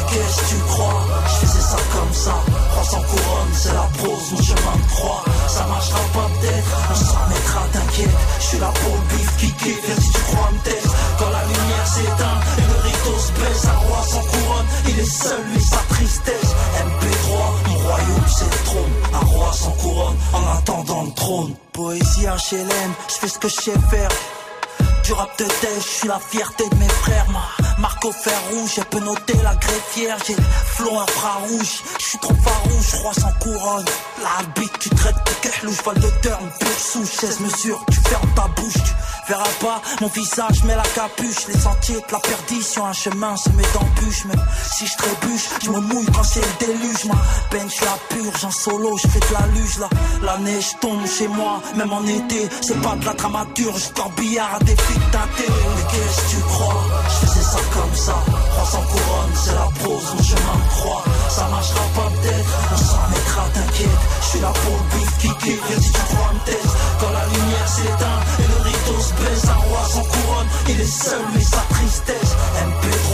[0.08, 1.02] qu'est-ce que tu crois?
[1.26, 2.34] Je faisais ça comme ça,
[2.74, 5.24] roi sans couronne, c'est la prose, mon chemin de croix.
[5.48, 7.62] Ça marchera pas peut-être, on s'en mettra,
[8.38, 10.90] Je suis là pour le bif kiffe, viens si tu crois me taire.
[11.18, 15.04] Quand la lumière s'éteint et le rideau se baisse, un roi sans couronne, il est
[15.04, 16.54] seul, lui, sa tristesse.
[16.88, 18.92] MP3, mon royaume, c'est le trône.
[19.14, 21.54] Un roi sans couronne, en attendant le trône.
[21.72, 24.10] Poésie HLM, je fais ce que je sais faire.
[25.10, 27.26] Du rap de tête, je suis la fierté de mes frères.
[27.32, 30.16] Ma marque au fer rouge, elle peut noter la greffière.
[30.24, 30.36] J'ai
[30.76, 33.84] flot infrarouge, je suis trop farouche, roi sans couronne.
[34.22, 38.34] La bite, tu traites de louche, val de terme, pure souche, 16 mesures, tu fermes
[38.36, 41.48] ta bouche, tu verras pas mon visage, mets la capuche.
[41.48, 44.26] Les sentiers de la perdition, un chemin se met d'embûches.
[44.26, 47.04] Même si je trébuche, je me mouille quand c'est le déluge.
[47.06, 47.16] Ma
[47.50, 49.88] bench la purge, en solo, je fais de la luge là.
[50.22, 54.58] La neige tombe chez moi, même en été, c'est pas de la dramaturge, corbillard à
[54.60, 55.52] des filles teintées.
[55.76, 58.16] Mais qu'est-ce que tu crois Je faisais ça comme ça,
[58.56, 61.04] 300 couronnes, c'est la prose, mon chemin de croix.
[61.28, 64.00] Ça marchera pas peut-être, on s'en mettra, t'inquiète.
[64.22, 66.72] Je suis là pour le qui kiffe, viens si tu crois me taise.
[67.00, 70.84] Quand la lumière s'éteint et le rideau se baisse, un roi sans couronne, il est
[70.86, 72.32] seul mais sa tristesse.
[72.56, 73.09] MP3, mon royaume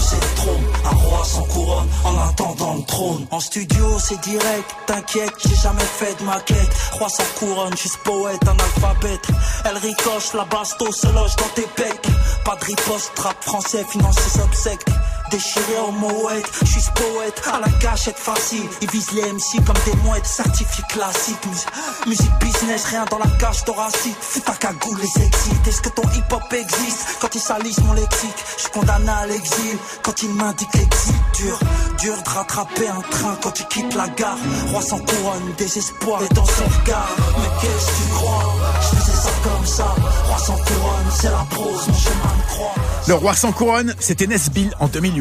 [0.00, 3.26] c'est trône, un roi sans couronne, en attendant le trône.
[3.30, 6.70] En studio c'est direct, t'inquiète, j'ai jamais fait de maquette.
[6.92, 9.20] Roi sans couronne, juste poète, un alphabet.
[9.64, 12.08] Elle ricoche, la basto se loge dans tes pecs.
[12.44, 14.86] Pas de riposte, rap français, finance ses obsèques.
[15.30, 18.64] Déchiré au moët, je suis poète à la gâchette facile.
[18.82, 21.38] Ils visent les MC comme des mouettes, certifié classique.
[21.46, 24.16] Mus- musique business, rien dans la cage thoracique.
[24.20, 25.66] Fous ta cagoule, les excites.
[25.68, 27.06] Est-ce que ton hip-hop existe?
[27.20, 31.14] Quand ils salissent mon lexique Je suis condamné à l'exil quand ils m'indiquent l'exil.
[31.36, 31.58] Dur,
[32.00, 34.36] dur de rattraper un train quand tu quittes la gare.
[34.72, 37.08] Roi sans couronne, désespoir est dans son regard.
[37.38, 38.54] Mais qu'est-ce que tu crois?
[38.80, 39.94] Je faisais ça comme ça.
[40.26, 42.74] Roi sans couronne, c'est la prose, mon chemin de croix.
[43.06, 45.19] Le roi sans couronne, c'était Nesbill en 2008.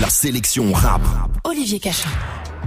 [0.00, 1.00] La sélection rap.
[1.44, 2.08] Olivier Cachin.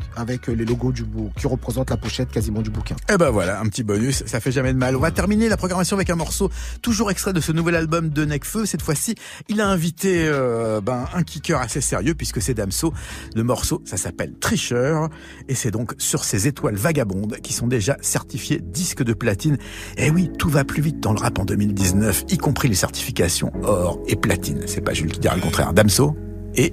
[0.00, 2.96] Euh, avec les logos du bou qui représentent la pochette quasiment du bouquin.
[3.12, 4.96] Eh ben voilà, un petit bonus, ça fait jamais de mal.
[4.96, 6.50] On va terminer la programmation avec un morceau
[6.82, 8.66] toujours extrait de ce nouvel album de Necfeu.
[8.66, 9.14] Cette fois-ci,
[9.48, 12.92] il a invité euh, ben, un kicker assez sérieux puisque c'est Damso.
[13.34, 15.08] Le morceau, ça s'appelle Tricheur
[15.48, 19.58] et c'est donc sur ces étoiles vagabondes qui sont déjà certifiées disques de platine.
[19.96, 23.52] Et oui, tout va plus vite dans le rap en 2019, y compris les certifications
[23.62, 24.62] or et platine.
[24.66, 25.72] C'est pas Jules qui dira le contraire.
[25.72, 26.16] Damso
[26.56, 26.72] et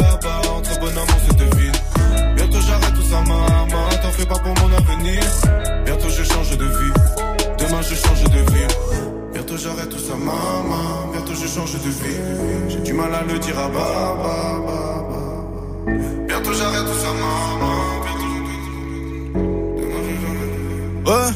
[13.21, 14.35] J'ai du mal à le dire à baba.
[16.27, 18.01] Bientôt j'arrête tout ça, maman.
[21.05, 21.31] Ouais.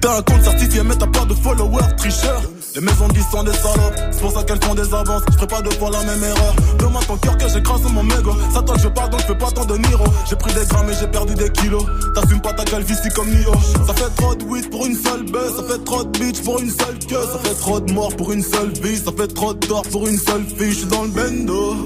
[0.00, 2.42] T'as un compte certifié, mais t'as pas de followers, tricheur.
[2.76, 5.22] Les maisons disent sont des salopes, c'est pour ça qu'elles font des avances.
[5.30, 6.54] Je ferai pas deux fois la même erreur.
[6.78, 8.36] Demande ton cœur que j'écrase mon mégot.
[8.52, 10.04] Ça toi je parle donc je fais pas tant de Niro.
[10.28, 11.86] J'ai pris des grammes et j'ai perdu des kilos.
[12.14, 13.54] T'assumes pas ta calvitie comme Nio.
[13.86, 15.56] Ça fait trop de weed pour une seule baisse.
[15.56, 17.26] Ça fait trop de bitch pour une seule queue.
[17.32, 18.98] Ça fait trop de morts pour une seule vie.
[18.98, 20.72] Ça fait trop de tort pour une seule fille.
[20.72, 21.76] Je suis dans le bendo.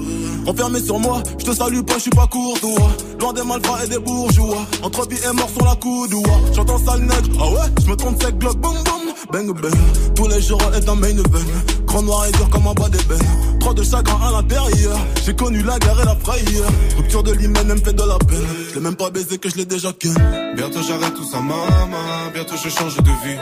[0.45, 2.91] Renfermé sur moi, je te salue pas, je suis pas courtois.
[3.19, 4.65] Loin des malfrats et des bourgeois.
[4.83, 6.31] Entre vie et mort sur la coudoua.
[6.53, 9.01] J'entends sale nègre, ah ouais, je me trompe sec glock, boum boum.
[9.31, 9.73] Bang bang,
[10.15, 11.85] tous les jours est un main event.
[11.85, 13.19] Grand noir et dur comme un bas d'ébène.
[13.59, 14.97] Trop de chagrin à l'intérieur.
[15.25, 16.69] J'ai connu la guerre et la frayeur.
[16.97, 18.45] Rupture de l'hymen, elle me fait de la peine.
[18.69, 20.15] Je l'ai même pas baisé que je l'ai déjà ken.
[20.55, 21.97] Bientôt j'arrête tout ça, maman.
[22.33, 23.37] Bientôt je change de vie.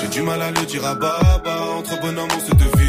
[0.00, 1.56] J'ai du mal à le dire à baba.
[1.78, 2.85] Entre bonhomme, on se devine.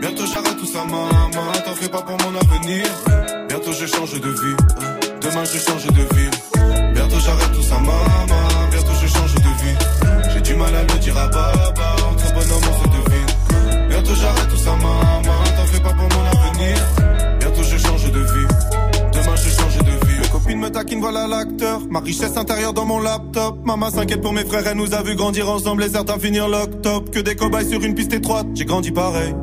[0.00, 1.52] Bientôt j'arrête tout ça, maman.
[1.64, 2.84] T'en fais pas pour mon avenir.
[3.48, 4.56] Bientôt je change de vie.
[5.20, 6.30] Demain je change de vie.
[6.94, 8.70] Bientôt j'arrête tout ça, maman.
[8.70, 10.32] Bientôt je change de vie.
[10.32, 11.96] J'ai du mal à le dire à baba.
[12.10, 13.88] Entre bonhomme, on se devine.
[13.88, 15.44] Bientôt j'arrête tout ça, maman.
[15.56, 16.76] T'en fais pas pour mon avenir.
[17.38, 18.48] Bientôt je change de vie.
[19.12, 20.20] Demain je change de vie.
[20.22, 21.80] Mes copines me taquinent, voilà l'acteur.
[21.90, 23.58] Ma richesse intérieure dans mon laptop.
[23.66, 26.80] Maman s'inquiète pour mes frères, elle nous a vu grandir ensemble et certains finir lock
[26.80, 27.10] top.
[27.10, 29.34] Que des cobayes sur une piste étroite, j'ai grandi pareil.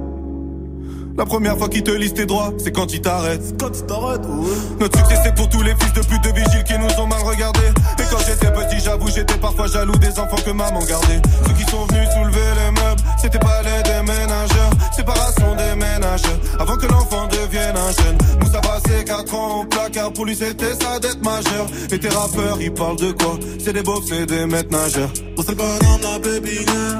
[1.18, 3.60] La première fois qu'ils te lisent tes droits, c'est quand ils t'arrêtent.
[3.60, 4.56] Quand ils t'arrêtent, ouais.
[4.80, 7.24] Notre succès c'est pour tous les fils de pute de vigiles qui nous ont mal
[7.24, 7.72] regardés.
[7.98, 11.20] Et quand j'étais petit, j'avoue, j'étais parfois jaloux des enfants que maman gardait.
[11.48, 14.70] Ceux qui sont venus soulever les meubles, c'était pas les déménageurs.
[14.96, 16.22] Séparation des ménages,
[16.60, 18.18] avant que l'enfant devienne un jeune.
[18.40, 21.66] Nous ça passé 4 ans au placard, pour lui c'était sa dette majeure.
[21.92, 23.40] Et tes rappeurs, ils parlent de quoi?
[23.64, 25.12] C'est des beaufs, c'est des maîtres nageurs.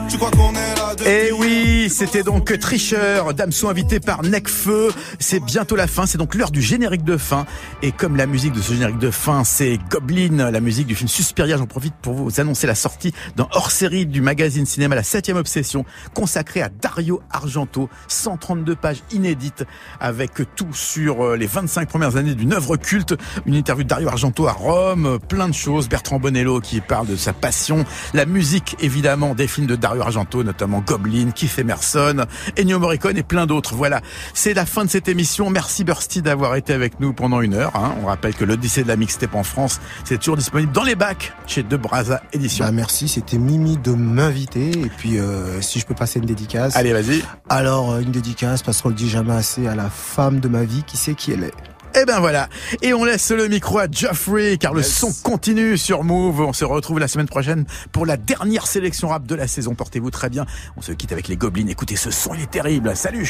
[0.10, 4.94] Tu crois qu'on est là depuis Eh oui, c'était donc Tricheur, Damso invité par Necfeu.
[5.20, 7.46] C'est bientôt la fin, c'est donc l'heure du générique de fin.
[7.82, 11.10] Et comme la musique de ce générique de fin, c'est Goblin, la musique du film
[11.10, 15.28] Suspiria, j'en profite pour vous annoncer la sortie d'un hors-série du magazine cinéma La 7
[15.36, 15.84] Obsession,
[16.14, 19.66] consacré à Dario Argento, 132 pages inédites,
[20.00, 23.14] avec tout sur euh, les 25 premières années d'une œuvre culte,
[23.46, 27.08] une interview de Dario Argento à Rome, euh, plein de choses, Bertrand Bonello qui parle
[27.08, 27.84] de sa passion,
[28.14, 32.26] la musique évidemment des films de Dario Argento, notamment Goblin, Keith Emerson,
[32.58, 33.76] Ennio Morricone et plein d'autres.
[33.76, 33.97] Voilà,
[34.34, 35.50] c'est la fin de cette émission.
[35.50, 37.76] Merci Bursty d'avoir été avec nous pendant une heure.
[37.76, 37.94] hein.
[38.04, 41.34] On rappelle que l'Odyssée de la mixtape en France, c'est toujours disponible dans les bacs
[41.46, 42.66] chez De Braza Édition.
[42.66, 46.76] Bah merci, c'était Mimi de m'inviter et puis euh, si je peux passer une dédicace.
[46.76, 47.24] Allez, vas-y.
[47.50, 50.64] Alors euh, une dédicace parce qu'on le dit jamais assez à la femme de ma
[50.64, 51.54] vie qui sait qui elle est?
[51.96, 52.50] Et ben voilà.
[52.82, 56.42] Et on laisse le micro à Geoffrey car le son continue sur Move.
[56.42, 59.74] On se retrouve la semaine prochaine pour la dernière sélection rap de la saison.
[59.74, 60.46] Portez-vous très bien.
[60.76, 61.68] On se quitte avec les gobelins.
[61.68, 62.96] Écoutez ce son, il est terrible.
[62.96, 63.26] Salut